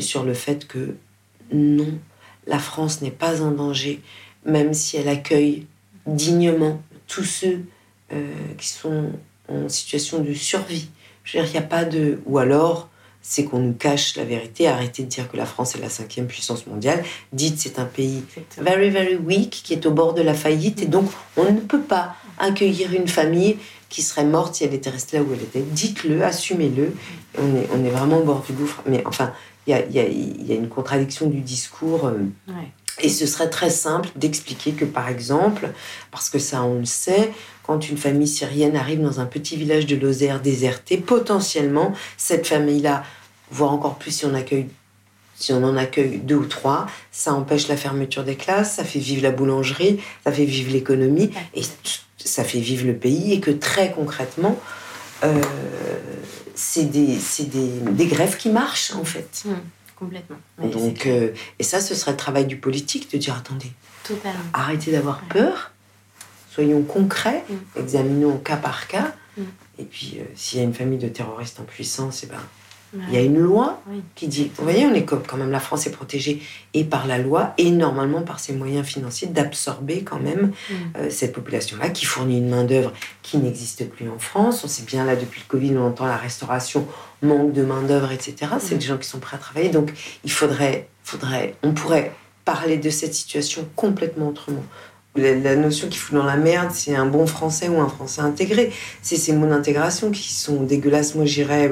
sur 0.01 0.25
le 0.25 0.35
fait 0.35 0.67
que 0.67 0.97
non, 1.53 1.99
la 2.47 2.59
France 2.59 3.01
n'est 3.01 3.11
pas 3.11 3.43
en 3.43 3.53
danger, 3.53 4.01
même 4.45 4.75
si 4.75 4.97
elle 4.97 5.09
accueille 5.09 5.67
dignement 6.07 6.83
tous 7.07 7.25
ceux 7.25 7.61
euh, 8.13 8.33
qui 8.59 8.69
sont 8.69 9.13
en 9.49 9.69
situation 9.69 10.21
de 10.21 10.35
survie. 10.35 10.89
Je 11.23 11.39
veux 11.39 11.45
dire, 11.45 11.51
il 11.51 11.59
n'y 11.59 11.65
a 11.65 11.69
pas 11.69 11.85
de... 11.85 12.21
Ou 12.27 12.39
alors, 12.39 12.89
c'est 13.27 13.45
qu'on 13.45 13.59
nous 13.59 13.73
cache 13.73 14.17
la 14.17 14.25
vérité. 14.25 14.69
Arrêtez 14.69 15.03
de 15.03 15.09
dire 15.09 15.31
que 15.31 15.37
la 15.37 15.47
France 15.47 15.75
est 15.75 15.81
la 15.81 15.89
cinquième 15.89 16.27
puissance 16.27 16.67
mondiale. 16.67 17.03
Dites 17.33 17.59
c'est 17.59 17.79
un 17.79 17.87
pays 17.87 18.23
very, 18.59 18.91
very 18.91 19.17
weak, 19.17 19.63
qui 19.65 19.73
est 19.73 19.87
au 19.87 19.91
bord 19.91 20.13
de 20.13 20.21
la 20.21 20.35
faillite. 20.35 20.83
Et 20.83 20.87
donc, 20.87 21.11
on 21.39 21.51
ne 21.51 21.61
peut 21.61 21.81
pas 21.81 22.17
accueillir 22.39 22.93
une 22.93 23.09
famille 23.09 23.57
qui 23.89 24.03
serait 24.03 24.25
morte 24.25 24.57
si 24.57 24.65
elle 24.65 24.75
était 24.75 24.91
restée 24.91 25.17
là 25.17 25.23
où 25.23 25.33
elle 25.33 25.43
était. 25.43 25.63
Dites-le, 25.63 26.23
assumez-le. 26.23 26.95
On 27.39 27.57
est, 27.57 27.69
on 27.75 27.83
est 27.85 27.91
vraiment 27.91 28.19
au 28.19 28.25
bord 28.25 28.43
du 28.43 28.53
gouffre. 28.53 28.83
Mais 28.87 29.03
enfin, 29.07 29.33
il 29.67 29.73
y 29.73 29.99
a, 30.53 30.55
une 30.55 30.69
contradiction 30.69 31.27
du 31.27 31.41
discours. 31.41 32.07
Euh, 32.07 32.19
et 33.01 33.09
ce 33.09 33.27
serait 33.27 33.51
très 33.51 33.71
simple 33.71 34.09
d'expliquer 34.17 34.73
que, 34.73 34.85
par 34.85 35.09
exemple, 35.09 35.71
parce 36.11 36.31
que 36.31 36.39
ça 36.39 36.63
on 36.63 36.79
le 36.79 36.85
sait, 36.85 37.33
quand 37.65 37.89
une 37.89 37.97
famille 37.97 38.29
syrienne 38.29 38.77
arrive 38.77 39.03
dans 39.03 39.21
un 39.21 39.27
petit 39.27 39.57
village 39.57 39.87
de 39.87 39.97
Lozère 39.97 40.41
déserté, 40.41 40.99
potentiellement, 40.99 41.93
cette 42.17 42.47
famille-là, 42.47 43.05
voire 43.51 43.73
encore 43.73 43.97
plus 43.97 44.11
si 44.11 44.27
on 44.27 44.35
accueille 44.35 44.69
si 45.37 45.53
on 45.53 45.65
en 45.65 45.77
accueille 45.77 46.19
deux 46.19 46.37
ou 46.37 46.47
trois, 46.47 46.87
ça 47.11 47.35
empêche 47.35 47.67
la 47.67 47.77
fermeture 47.77 48.23
des 48.23 48.37
classes, 48.37 48.77
ça 48.77 48.85
fait 48.85 49.01
vivre 49.01 49.23
la 49.23 49.33
boulangerie, 49.33 50.01
ça 50.23 50.31
fait 50.31 50.45
vivre 50.45 50.73
l'économie 50.73 51.33
et 51.55 51.63
ça 52.19 52.45
fait 52.45 52.61
vivre 52.61 52.87
le 52.87 52.95
pays 52.95 53.33
et 53.33 53.41
que 53.41 53.51
très 53.51 53.91
concrètement, 53.91 54.59
euh, 55.25 55.41
c'est 56.55 56.85
des, 56.85 57.19
des, 57.41 57.69
des, 57.91 58.07
grèves 58.07 58.37
qui 58.37 58.49
marchent, 58.49 58.93
en 58.95 59.05
fait. 59.05 59.43
Mmh, 59.45 59.55
complètement. 59.97 60.37
Donc, 60.59 61.07
euh, 61.07 61.33
et 61.59 61.63
ça, 61.63 61.81
ce 61.81 61.95
serait 61.95 62.13
le 62.13 62.17
travail 62.17 62.47
du 62.47 62.57
politique 62.57 63.11
de 63.13 63.19
dire 63.19 63.37
attendez, 63.37 63.71
arrêtez 64.53 64.93
d'avoir 64.93 65.21
peur, 65.23 65.73
soyons 66.51 66.83
concrets, 66.83 67.45
mmh. 67.49 67.81
examinons 67.81 68.39
cas 68.39 68.57
par 68.57 68.87
cas. 68.89 69.15
Mmh. 69.37 69.43
Et 69.79 69.85
puis, 69.85 70.17
euh, 70.19 70.25
s'il 70.37 70.59
y 70.59 70.63
a 70.63 70.65
une 70.65 70.75
famille 70.75 70.99
de 70.99 71.09
terroristes 71.09 71.61
en 71.61 71.65
puissance, 71.65 72.23
et 72.23 72.27
eh 72.29 72.35
ben, 72.35 72.43
il 73.09 73.15
y 73.15 73.17
a 73.17 73.21
une 73.21 73.39
loi 73.39 73.83
qui 74.15 74.29
dit, 74.29 74.51
vous 74.57 74.63
voyez, 74.65 74.87
on 74.87 74.95
est 74.95 75.05
comme 75.05 75.23
quand 75.27 75.37
même, 75.37 75.51
la 75.51 75.61
France 75.61 75.87
est 75.87 75.91
protégée 75.91 76.43
et 76.75 76.85
par 76.85 77.07
la 77.07 77.19
loi 77.19 77.55
et 77.59 77.71
normalement 77.71 78.23
par 78.23 78.41
ses 78.41 78.53
moyens 78.53 78.87
financiers 78.87 79.29
d'absorber 79.29 80.03
quand 80.03 80.21
même 80.21 80.47
mm. 80.49 80.75
euh, 80.97 81.11
cette 81.11 81.33
population-là 81.33 81.91
qui 81.91 82.05
fournit 82.05 82.39
une 82.39 82.49
main-d'œuvre 82.49 82.93
qui 83.23 83.39
n'existe 83.39 83.89
plus 83.89 84.09
en 84.09 84.19
France. 84.19 84.63
On 84.65 84.69
sait 84.69 84.85
bien 84.85 85.05
là, 85.05 85.17
depuis 85.17 85.41
le 85.41 85.51
Covid, 85.51 85.77
on 85.77 85.87
entend 85.87 86.07
la 86.07 86.17
restauration, 86.17 86.87
manque 87.23 87.53
de 87.53 87.63
main-d'œuvre, 87.63 88.13
etc. 88.13 88.53
C'est 88.59 88.75
mm. 88.75 88.79
des 88.79 88.87
gens 88.87 88.99
qui 88.99 89.09
sont 89.09 89.19
prêts 89.19 89.37
à 89.37 89.41
travailler. 89.41 89.71
Donc 89.71 89.93
il 90.25 90.31
faudrait, 90.31 90.89
faudrait, 91.03 91.57
on 91.63 91.73
pourrait 91.73 92.13
parler 92.45 92.77
de 92.77 92.91
cette 92.91 93.15
situation 93.15 93.67
complètement 93.75 94.29
autrement 94.29 94.65
la, 95.17 95.57
notion 95.57 95.89
qui 95.89 95.99
fout 95.99 96.15
dans 96.15 96.25
la 96.25 96.37
merde, 96.37 96.71
c'est 96.73 96.95
un 96.95 97.07
bon 97.07 97.27
français 97.27 97.69
ou 97.69 97.81
un 97.81 97.89
français 97.89 98.21
intégré. 98.21 98.73
C'est 99.03 99.17
ces 99.17 99.33
mots 99.33 99.47
d'intégration 99.47 100.11
qui 100.11 100.33
sont 100.33 100.63
dégueulasses. 100.63 101.15
Moi, 101.15 101.25
j'irais, 101.25 101.69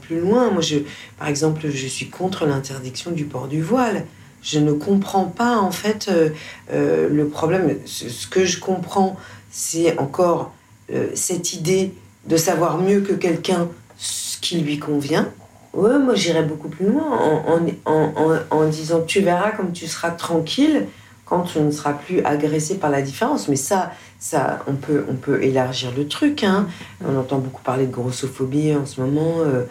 plus 0.00 0.20
loin. 0.20 0.50
Moi, 0.50 0.62
je, 0.62 0.78
par 1.18 1.28
exemple, 1.28 1.68
je 1.70 1.86
suis 1.86 2.08
contre 2.08 2.46
l'interdiction 2.46 3.12
du 3.12 3.24
port 3.24 3.46
du 3.46 3.62
voile. 3.62 4.04
Je 4.42 4.58
ne 4.58 4.72
comprends 4.72 5.26
pas, 5.26 5.58
en 5.58 5.70
fait, 5.70 6.08
euh, 6.08 6.30
euh, 6.72 7.08
le 7.08 7.28
problème. 7.28 7.76
Ce, 7.86 8.26
que 8.26 8.44
je 8.44 8.58
comprends, 8.58 9.16
c'est 9.50 9.96
encore 9.98 10.52
euh, 10.92 11.08
cette 11.14 11.52
idée 11.52 11.94
de 12.26 12.36
savoir 12.36 12.78
mieux 12.78 13.00
que 13.00 13.12
quelqu'un 13.12 13.68
ce 13.96 14.38
qui 14.38 14.58
lui 14.58 14.80
convient. 14.80 15.28
Ouais, 15.72 15.98
moi, 15.98 16.16
j'irais 16.16 16.42
beaucoup 16.42 16.68
plus 16.68 16.86
loin 16.86 17.42
en 17.86 18.64
disant 18.66 19.00
tu 19.06 19.20
verras 19.20 19.52
comme 19.52 19.72
tu 19.72 19.86
seras 19.86 20.10
tranquille 20.10 20.86
quand 21.32 21.44
tu 21.44 21.60
ne 21.60 21.70
seras 21.70 21.94
plus 21.94 22.22
agressé 22.26 22.74
par 22.74 22.90
la 22.90 23.00
différence. 23.00 23.48
Mais 23.48 23.56
ça, 23.56 23.92
ça 24.18 24.58
on, 24.66 24.74
peut, 24.74 25.06
on 25.08 25.14
peut 25.14 25.42
élargir 25.42 25.90
le 25.96 26.06
truc. 26.06 26.44
Hein. 26.44 26.66
On 27.02 27.16
entend 27.18 27.38
beaucoup 27.38 27.62
parler 27.62 27.86
de 27.86 27.90
grossophobie 27.90 28.74
en 28.74 28.84
ce 28.84 29.00
moment. 29.00 29.36
Euh, 29.38 29.62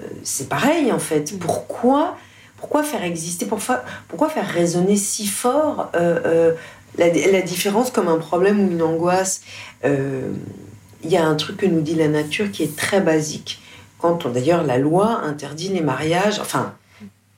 euh, 0.00 0.06
c'est 0.24 0.48
pareil, 0.48 0.90
en 0.90 0.98
fait. 0.98 1.38
Pourquoi, 1.38 2.16
pourquoi 2.56 2.82
faire 2.82 3.04
exister, 3.04 3.46
pourquoi, 3.46 3.84
pourquoi 4.08 4.28
faire 4.28 4.48
résonner 4.48 4.96
si 4.96 5.28
fort 5.28 5.92
euh, 5.94 6.52
la, 6.98 7.06
la, 7.06 7.42
différence 7.42 7.92
comme 7.92 8.08
un 8.08 8.18
problème 8.18 8.58
ou 8.58 8.72
une 8.72 8.82
angoisse? 8.82 9.42
Il 9.84 11.10
y 11.10 11.16
a 11.16 11.24
un 11.24 11.36
truc 11.36 11.58
que 11.58 11.66
nous 11.66 11.80
dit 11.80 11.94
la 11.94 12.08
nature 12.08 12.50
qui 12.50 12.64
est 12.64 12.74
très 12.74 13.00
basique. 13.00 13.62
Quand, 13.98 14.26
d'ailleurs, 14.26 14.64
la 14.64 14.78
loi 14.78 15.20
interdit 15.20 15.68
les 15.68 15.80
mariages, 15.80 16.40
enfin, 16.40 16.74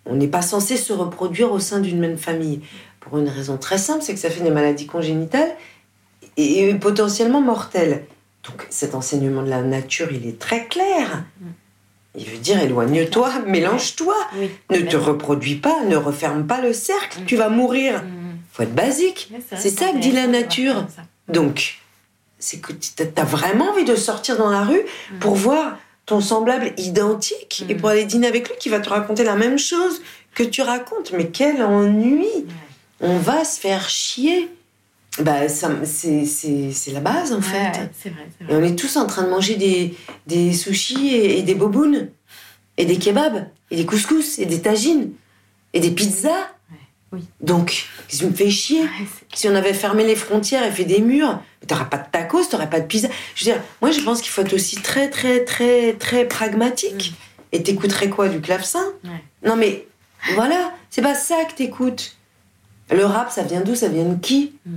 on 0.06 0.14
n'est 0.14 0.28
pas 0.28 0.42
censé 0.42 0.76
se 0.76 0.92
reproduire 0.92 1.52
au 1.52 1.58
sein 1.58 1.80
d'une 1.80 1.98
même 1.98 2.16
famille. 2.16 2.60
Pour 3.08 3.18
une 3.18 3.28
raison 3.28 3.56
très 3.56 3.78
simple, 3.78 4.02
c'est 4.02 4.14
que 4.14 4.20
ça 4.20 4.30
fait 4.30 4.42
des 4.42 4.50
maladies 4.50 4.86
congénitales 4.86 5.54
et, 6.36 6.74
potentiellement 6.74 7.40
mortelles. 7.40 8.04
Donc 8.44 8.66
cet 8.68 8.94
enseignement 8.94 9.42
de 9.42 9.48
la 9.48 9.62
nature, 9.62 10.08
il 10.10 10.26
est 10.26 10.38
très 10.38 10.66
clair. 10.66 11.24
Il 12.16 12.24
veut 12.26 12.38
dire 12.38 12.60
éloigne-toi, 12.60 13.30
mélange-toi, 13.46 14.16
ne 14.70 14.80
te 14.80 14.96
reproduis 14.96 15.56
pas, 15.56 15.84
ne 15.84 15.96
referme 15.96 16.46
pas 16.46 16.60
le 16.60 16.72
cercle, 16.72 17.20
tu 17.26 17.36
vas 17.36 17.48
mourir. 17.48 18.02
Mm. 18.02 18.38
Faut 18.52 18.62
être 18.62 18.74
basique. 18.74 19.30
C'est 19.56 19.70
ça 19.70 19.92
que 19.92 19.98
dit 19.98 20.12
la 20.12 20.26
nature. 20.26 20.86
Donc, 21.28 21.76
c'est 22.38 22.58
que 22.58 22.72
tu 22.72 23.02
as 23.16 23.24
vraiment 23.24 23.70
envie 23.70 23.84
de 23.84 23.96
sortir 23.96 24.36
dans 24.36 24.50
la 24.50 24.64
rue 24.64 24.82
mm. 25.12 25.18
pour 25.20 25.34
voir 25.34 25.78
ton 26.06 26.20
semblable 26.20 26.72
identique 26.78 27.64
et 27.68 27.74
mm. 27.74 27.76
pour 27.78 27.90
aller 27.90 28.04
dîner 28.04 28.26
avec 28.26 28.48
lui 28.48 28.56
qui 28.58 28.68
va 28.68 28.80
te 28.80 28.88
raconter 28.88 29.22
la 29.22 29.36
même 29.36 29.58
chose 29.58 30.00
que 30.34 30.42
tu 30.42 30.62
racontes. 30.62 31.12
Mais 31.12 31.28
quel 31.28 31.62
ennui 31.62 32.26
on 33.00 33.18
va 33.18 33.44
se 33.44 33.60
faire 33.60 33.88
chier. 33.88 34.50
Bah, 35.20 35.48
c'est 35.48 36.92
la 36.92 37.00
base 37.00 37.32
en 37.32 37.40
fait. 37.40 37.90
c'est 37.98 38.10
vrai, 38.10 38.26
Et 38.48 38.54
on 38.54 38.62
est 38.62 38.76
tous 38.78 38.96
en 38.96 39.06
train 39.06 39.22
de 39.22 39.30
manger 39.30 39.56
des, 39.56 39.94
des 40.26 40.52
sushis 40.52 41.14
et, 41.14 41.42
des 41.42 41.54
bobounes, 41.54 42.10
et 42.76 42.84
des 42.84 42.98
kebabs, 42.98 43.46
et 43.70 43.76
des 43.76 43.86
couscous, 43.86 44.38
et 44.38 44.44
des 44.44 44.60
tagines, 44.60 45.12
et 45.72 45.80
des 45.80 45.90
pizzas. 45.90 46.50
oui. 47.12 47.22
Donc, 47.40 47.86
ça 48.08 48.26
me 48.26 48.32
fait 48.32 48.50
chier? 48.50 48.82
si 49.32 49.48
on 49.48 49.54
avait 49.54 49.72
fermé 49.72 50.04
les 50.04 50.16
frontières 50.16 50.64
et 50.64 50.70
fait 50.70 50.84
des 50.84 51.00
murs, 51.00 51.40
t'auras 51.66 51.86
pas 51.86 51.98
de 51.98 52.10
tacos, 52.12 52.44
t'auras 52.50 52.66
pas 52.66 52.80
de 52.80 52.86
pizza. 52.86 53.08
Je 53.34 53.44
veux 53.46 53.52
dire, 53.52 53.62
moi 53.80 53.90
je 53.92 54.00
pense 54.00 54.20
qu'il 54.20 54.30
faut 54.30 54.42
être 54.42 54.52
aussi 54.52 54.76
très, 54.76 55.08
très, 55.08 55.44
très, 55.44 55.94
très 55.94 56.26
pragmatique. 56.26 57.14
Et 57.52 57.62
t'écouterais 57.62 58.10
quoi 58.10 58.28
Du 58.28 58.40
clavecin? 58.42 58.84
Non 59.44 59.56
mais 59.56 59.86
voilà, 60.34 60.74
c'est 60.90 61.02
pas 61.02 61.14
ça 61.14 61.36
que 61.44 61.54
t'écoutes. 61.54 62.15
Le 62.90 63.04
rap, 63.04 63.30
ça 63.30 63.42
vient 63.42 63.62
d'où? 63.62 63.74
Ça 63.74 63.88
vient 63.88 64.04
de 64.04 64.14
qui? 64.14 64.52
Hmm. 64.64 64.76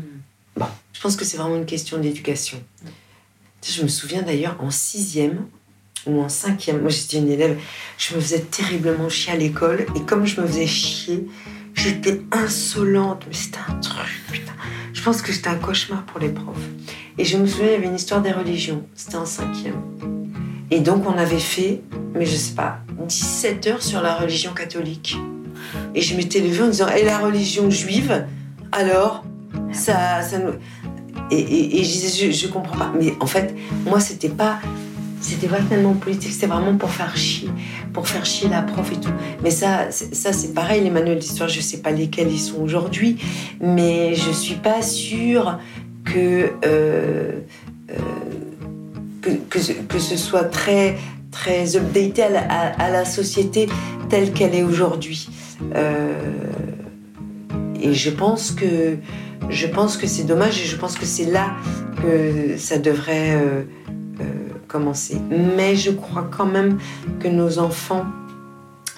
Bon, 0.57 0.65
je 0.93 1.01
pense 1.01 1.15
que 1.15 1.25
c'est 1.25 1.37
vraiment 1.37 1.55
une 1.55 1.65
question 1.65 1.97
d'éducation. 1.97 2.61
Je 3.63 3.83
me 3.83 3.87
souviens 3.87 4.21
d'ailleurs 4.21 4.57
en 4.59 4.71
sixième 4.71 5.45
ou 6.05 6.21
en 6.21 6.29
cinquième, 6.29 6.81
moi 6.81 6.89
j'étais 6.89 7.17
une 7.17 7.29
élève, 7.29 7.59
je 7.97 8.15
me 8.15 8.21
faisais 8.21 8.39
terriblement 8.39 9.09
chier 9.09 9.33
à 9.33 9.35
l'école 9.35 9.85
et 9.95 10.01
comme 10.01 10.25
je 10.25 10.39
me 10.39 10.47
faisais 10.47 10.65
chier, 10.65 11.27
j'étais 11.73 12.21
insolente, 12.31 13.23
mais 13.27 13.33
c'était 13.33 13.59
un 13.67 13.75
truc, 13.75 14.09
putain. 14.31 14.53
Je 14.93 15.01
pense 15.03 15.21
que 15.21 15.33
c'était 15.33 15.49
un 15.49 15.57
cauchemar 15.57 16.05
pour 16.05 16.19
les 16.19 16.29
profs. 16.29 16.57
Et 17.17 17.25
je 17.25 17.37
me 17.37 17.45
souviens, 17.45 17.67
il 17.67 17.71
y 17.73 17.75
avait 17.75 17.87
une 17.87 17.95
histoire 17.95 18.21
des 18.21 18.31
religions, 18.31 18.85
c'était 18.95 19.17
en 19.17 19.25
cinquième. 19.25 19.81
Et 20.71 20.79
donc 20.79 21.05
on 21.05 21.17
avait 21.17 21.39
fait, 21.39 21.81
mais 22.13 22.25
je 22.25 22.35
sais 22.35 22.55
pas, 22.55 22.79
17 22.97 23.67
heures 23.67 23.83
sur 23.83 24.01
la 24.01 24.15
religion 24.15 24.53
catholique. 24.53 25.17
Et 25.95 26.01
je 26.01 26.15
m'étais 26.15 26.39
levée 26.39 26.63
en 26.63 26.67
disant, 26.67 26.87
et 26.89 27.03
la 27.03 27.17
religion 27.17 27.69
juive, 27.69 28.25
alors, 28.71 29.23
ça, 29.71 30.21
ça 30.21 30.39
nous... 30.39 30.53
Et, 31.31 31.83
je 31.83 31.89
disais, 31.89 32.31
je, 32.31 32.47
comprends 32.47 32.77
pas. 32.77 32.91
Mais 32.99 33.13
en 33.19 33.25
fait, 33.25 33.55
moi, 33.85 33.99
c'était 33.99 34.29
pas... 34.29 34.59
C'était 35.21 35.47
pas 35.47 35.59
tellement 35.59 35.95
politique, 35.95 36.31
c'était 36.31 36.47
vraiment 36.47 36.77
pour 36.77 36.91
faire 36.91 37.17
chier, 37.17 37.49
pour 37.91 38.07
faire 38.07 38.25
chier 38.25 38.47
la 38.47 38.61
prof 38.61 38.89
et 38.89 39.01
tout. 39.01 39.11
Mais 39.43 39.51
ça, 39.51 39.91
ça 39.91 40.31
c'est 40.31 40.53
pareil, 40.53 40.81
les 40.81 40.89
manuels 40.89 41.19
d'histoire, 41.19 41.49
je 41.49 41.59
sais 41.59 41.79
pas 41.79 41.91
lesquels 41.91 42.31
ils 42.31 42.39
sont 42.39 42.61
aujourd'hui, 42.61 43.17
mais 43.59 44.15
je 44.15 44.31
suis 44.31 44.55
pas 44.55 44.81
sûre 44.81 45.59
que 46.05 46.53
euh, 46.63 47.33
euh, 47.91 47.95
que, 49.21 49.71
que, 49.87 49.99
ce 49.99 50.17
soit 50.17 50.45
très, 50.45 50.97
très 51.31 51.65
la, 52.17 52.39
à, 52.41 52.89
la 52.89 53.05
société 53.05 53.67
telle 54.09 54.31
qu'elle 54.31 54.55
est 54.55 54.63
aujourd'hui. 54.63 55.29
Euh, 55.75 56.13
et 57.81 57.93
je 57.93 58.09
pense 58.09 58.51
que 58.51 58.97
je 59.49 59.67
pense 59.67 59.97
que 59.97 60.05
c'est 60.05 60.23
dommage 60.23 60.61
et 60.61 60.65
je 60.65 60.75
pense 60.75 60.97
que 60.97 61.05
c'est 61.05 61.25
là 61.25 61.55
que 62.01 62.57
ça 62.57 62.77
devrait 62.77 63.35
euh, 63.35 63.63
euh, 64.19 64.23
commencer. 64.67 65.17
Mais 65.29 65.75
je 65.75 65.91
crois 65.91 66.27
quand 66.29 66.45
même 66.45 66.77
que 67.19 67.27
nos 67.27 67.57
enfants 67.59 68.05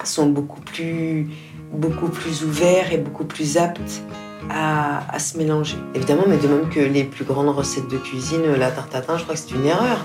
sont 0.04 0.26
beaucoup 0.26 0.60
plus, 0.60 1.28
beaucoup 1.72 2.08
plus 2.08 2.44
ouverts 2.44 2.92
et 2.92 2.98
beaucoup 2.98 3.24
plus 3.24 3.56
aptes 3.56 4.02
à, 4.50 5.18
se 5.18 5.38
mélanger. 5.38 5.76
Évidemment, 5.94 6.24
mais 6.28 6.36
de 6.36 6.48
même 6.48 6.68
que 6.68 6.80
les 6.80 7.04
plus 7.04 7.24
grandes 7.24 7.48
recettes 7.48 7.88
de 7.88 7.96
cuisine, 7.96 8.42
la 8.58 8.70
tarte 8.70 8.94
je 9.16 9.22
crois 9.22 9.34
que 9.34 9.40
c'est 9.40 9.52
une 9.54 9.64
erreur. 9.64 10.04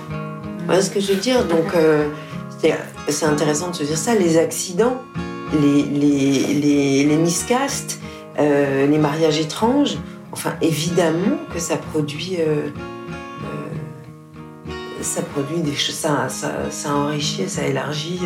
Voilà 0.66 0.80
ce 0.80 0.90
que 0.90 1.00
je 1.00 1.12
veux 1.12 1.20
dire? 1.20 1.44
Donc, 1.44 1.74
c'est 3.08 3.26
intéressant 3.26 3.70
de 3.70 3.74
se 3.74 3.82
dire 3.82 3.98
ça. 3.98 4.14
Les 4.14 4.38
accidents, 4.38 5.02
les, 5.52 5.82
les, 5.82 6.54
les, 6.54 7.04
les 7.04 7.16
miscastes, 7.16 8.00
euh, 8.38 8.86
les 8.86 8.98
mariages 8.98 9.38
étranges, 9.40 9.96
enfin, 10.32 10.54
évidemment 10.60 11.36
que 11.52 11.58
ça 11.58 11.76
produit. 11.76 12.36
Euh, 12.40 12.68
ça 15.00 15.22
produit 15.22 15.60
des 15.60 15.74
choses, 15.74 15.94
ça, 15.94 16.28
ça, 16.28 16.70
ça 16.70 16.92
enrichit, 16.92 17.48
ça 17.48 17.64
élargit, 17.66 18.20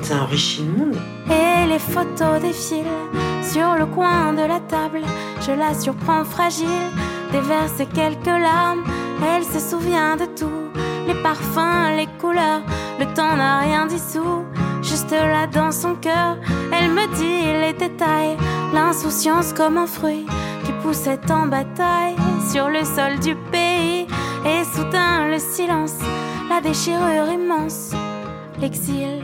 ça 0.00 0.22
enrichit 0.22 0.62
le 0.64 0.78
monde. 0.78 0.96
Et 1.28 1.68
les 1.68 1.78
photos 1.78 2.40
défilent 2.40 2.84
sur 3.42 3.74
le 3.78 3.86
coin 3.86 4.32
de 4.32 4.40
la 4.40 4.60
table. 4.60 5.02
Je 5.46 5.52
la 5.52 5.74
surprends 5.78 6.24
fragile, 6.24 6.66
déverse 7.32 7.82
quelques 7.94 8.26
larmes. 8.26 8.82
Elle 9.36 9.44
se 9.44 9.60
souvient 9.60 10.16
de 10.16 10.24
tout, 10.36 10.70
les 11.06 11.14
parfums, 11.22 11.96
les 11.96 12.08
couleurs. 12.18 12.62
Le 12.98 13.04
temps 13.14 13.36
n'a 13.36 13.60
rien 13.60 13.86
dissous, 13.86 14.44
juste 15.04 15.10
là 15.12 15.46
dans 15.46 15.72
son 15.72 15.94
cœur. 15.94 16.36
Elle 16.72 16.90
me 16.90 17.06
dit 17.16 17.60
les 17.60 17.72
détails, 17.72 18.36
l'insouciance 18.72 19.52
comme 19.52 19.78
un 19.78 19.86
fruit 19.86 20.26
qui 20.64 20.72
poussait 20.82 21.20
en 21.30 21.46
bataille 21.46 22.16
sur 22.50 22.68
le 22.68 22.84
sol 22.84 23.18
du 23.20 23.34
pays. 23.50 24.06
Et 24.46 24.64
soudain 24.76 25.28
le 25.30 25.38
silence, 25.38 25.96
la 26.50 26.60
déchirure 26.60 27.32
immense, 27.32 27.92
l'exil. 28.60 29.23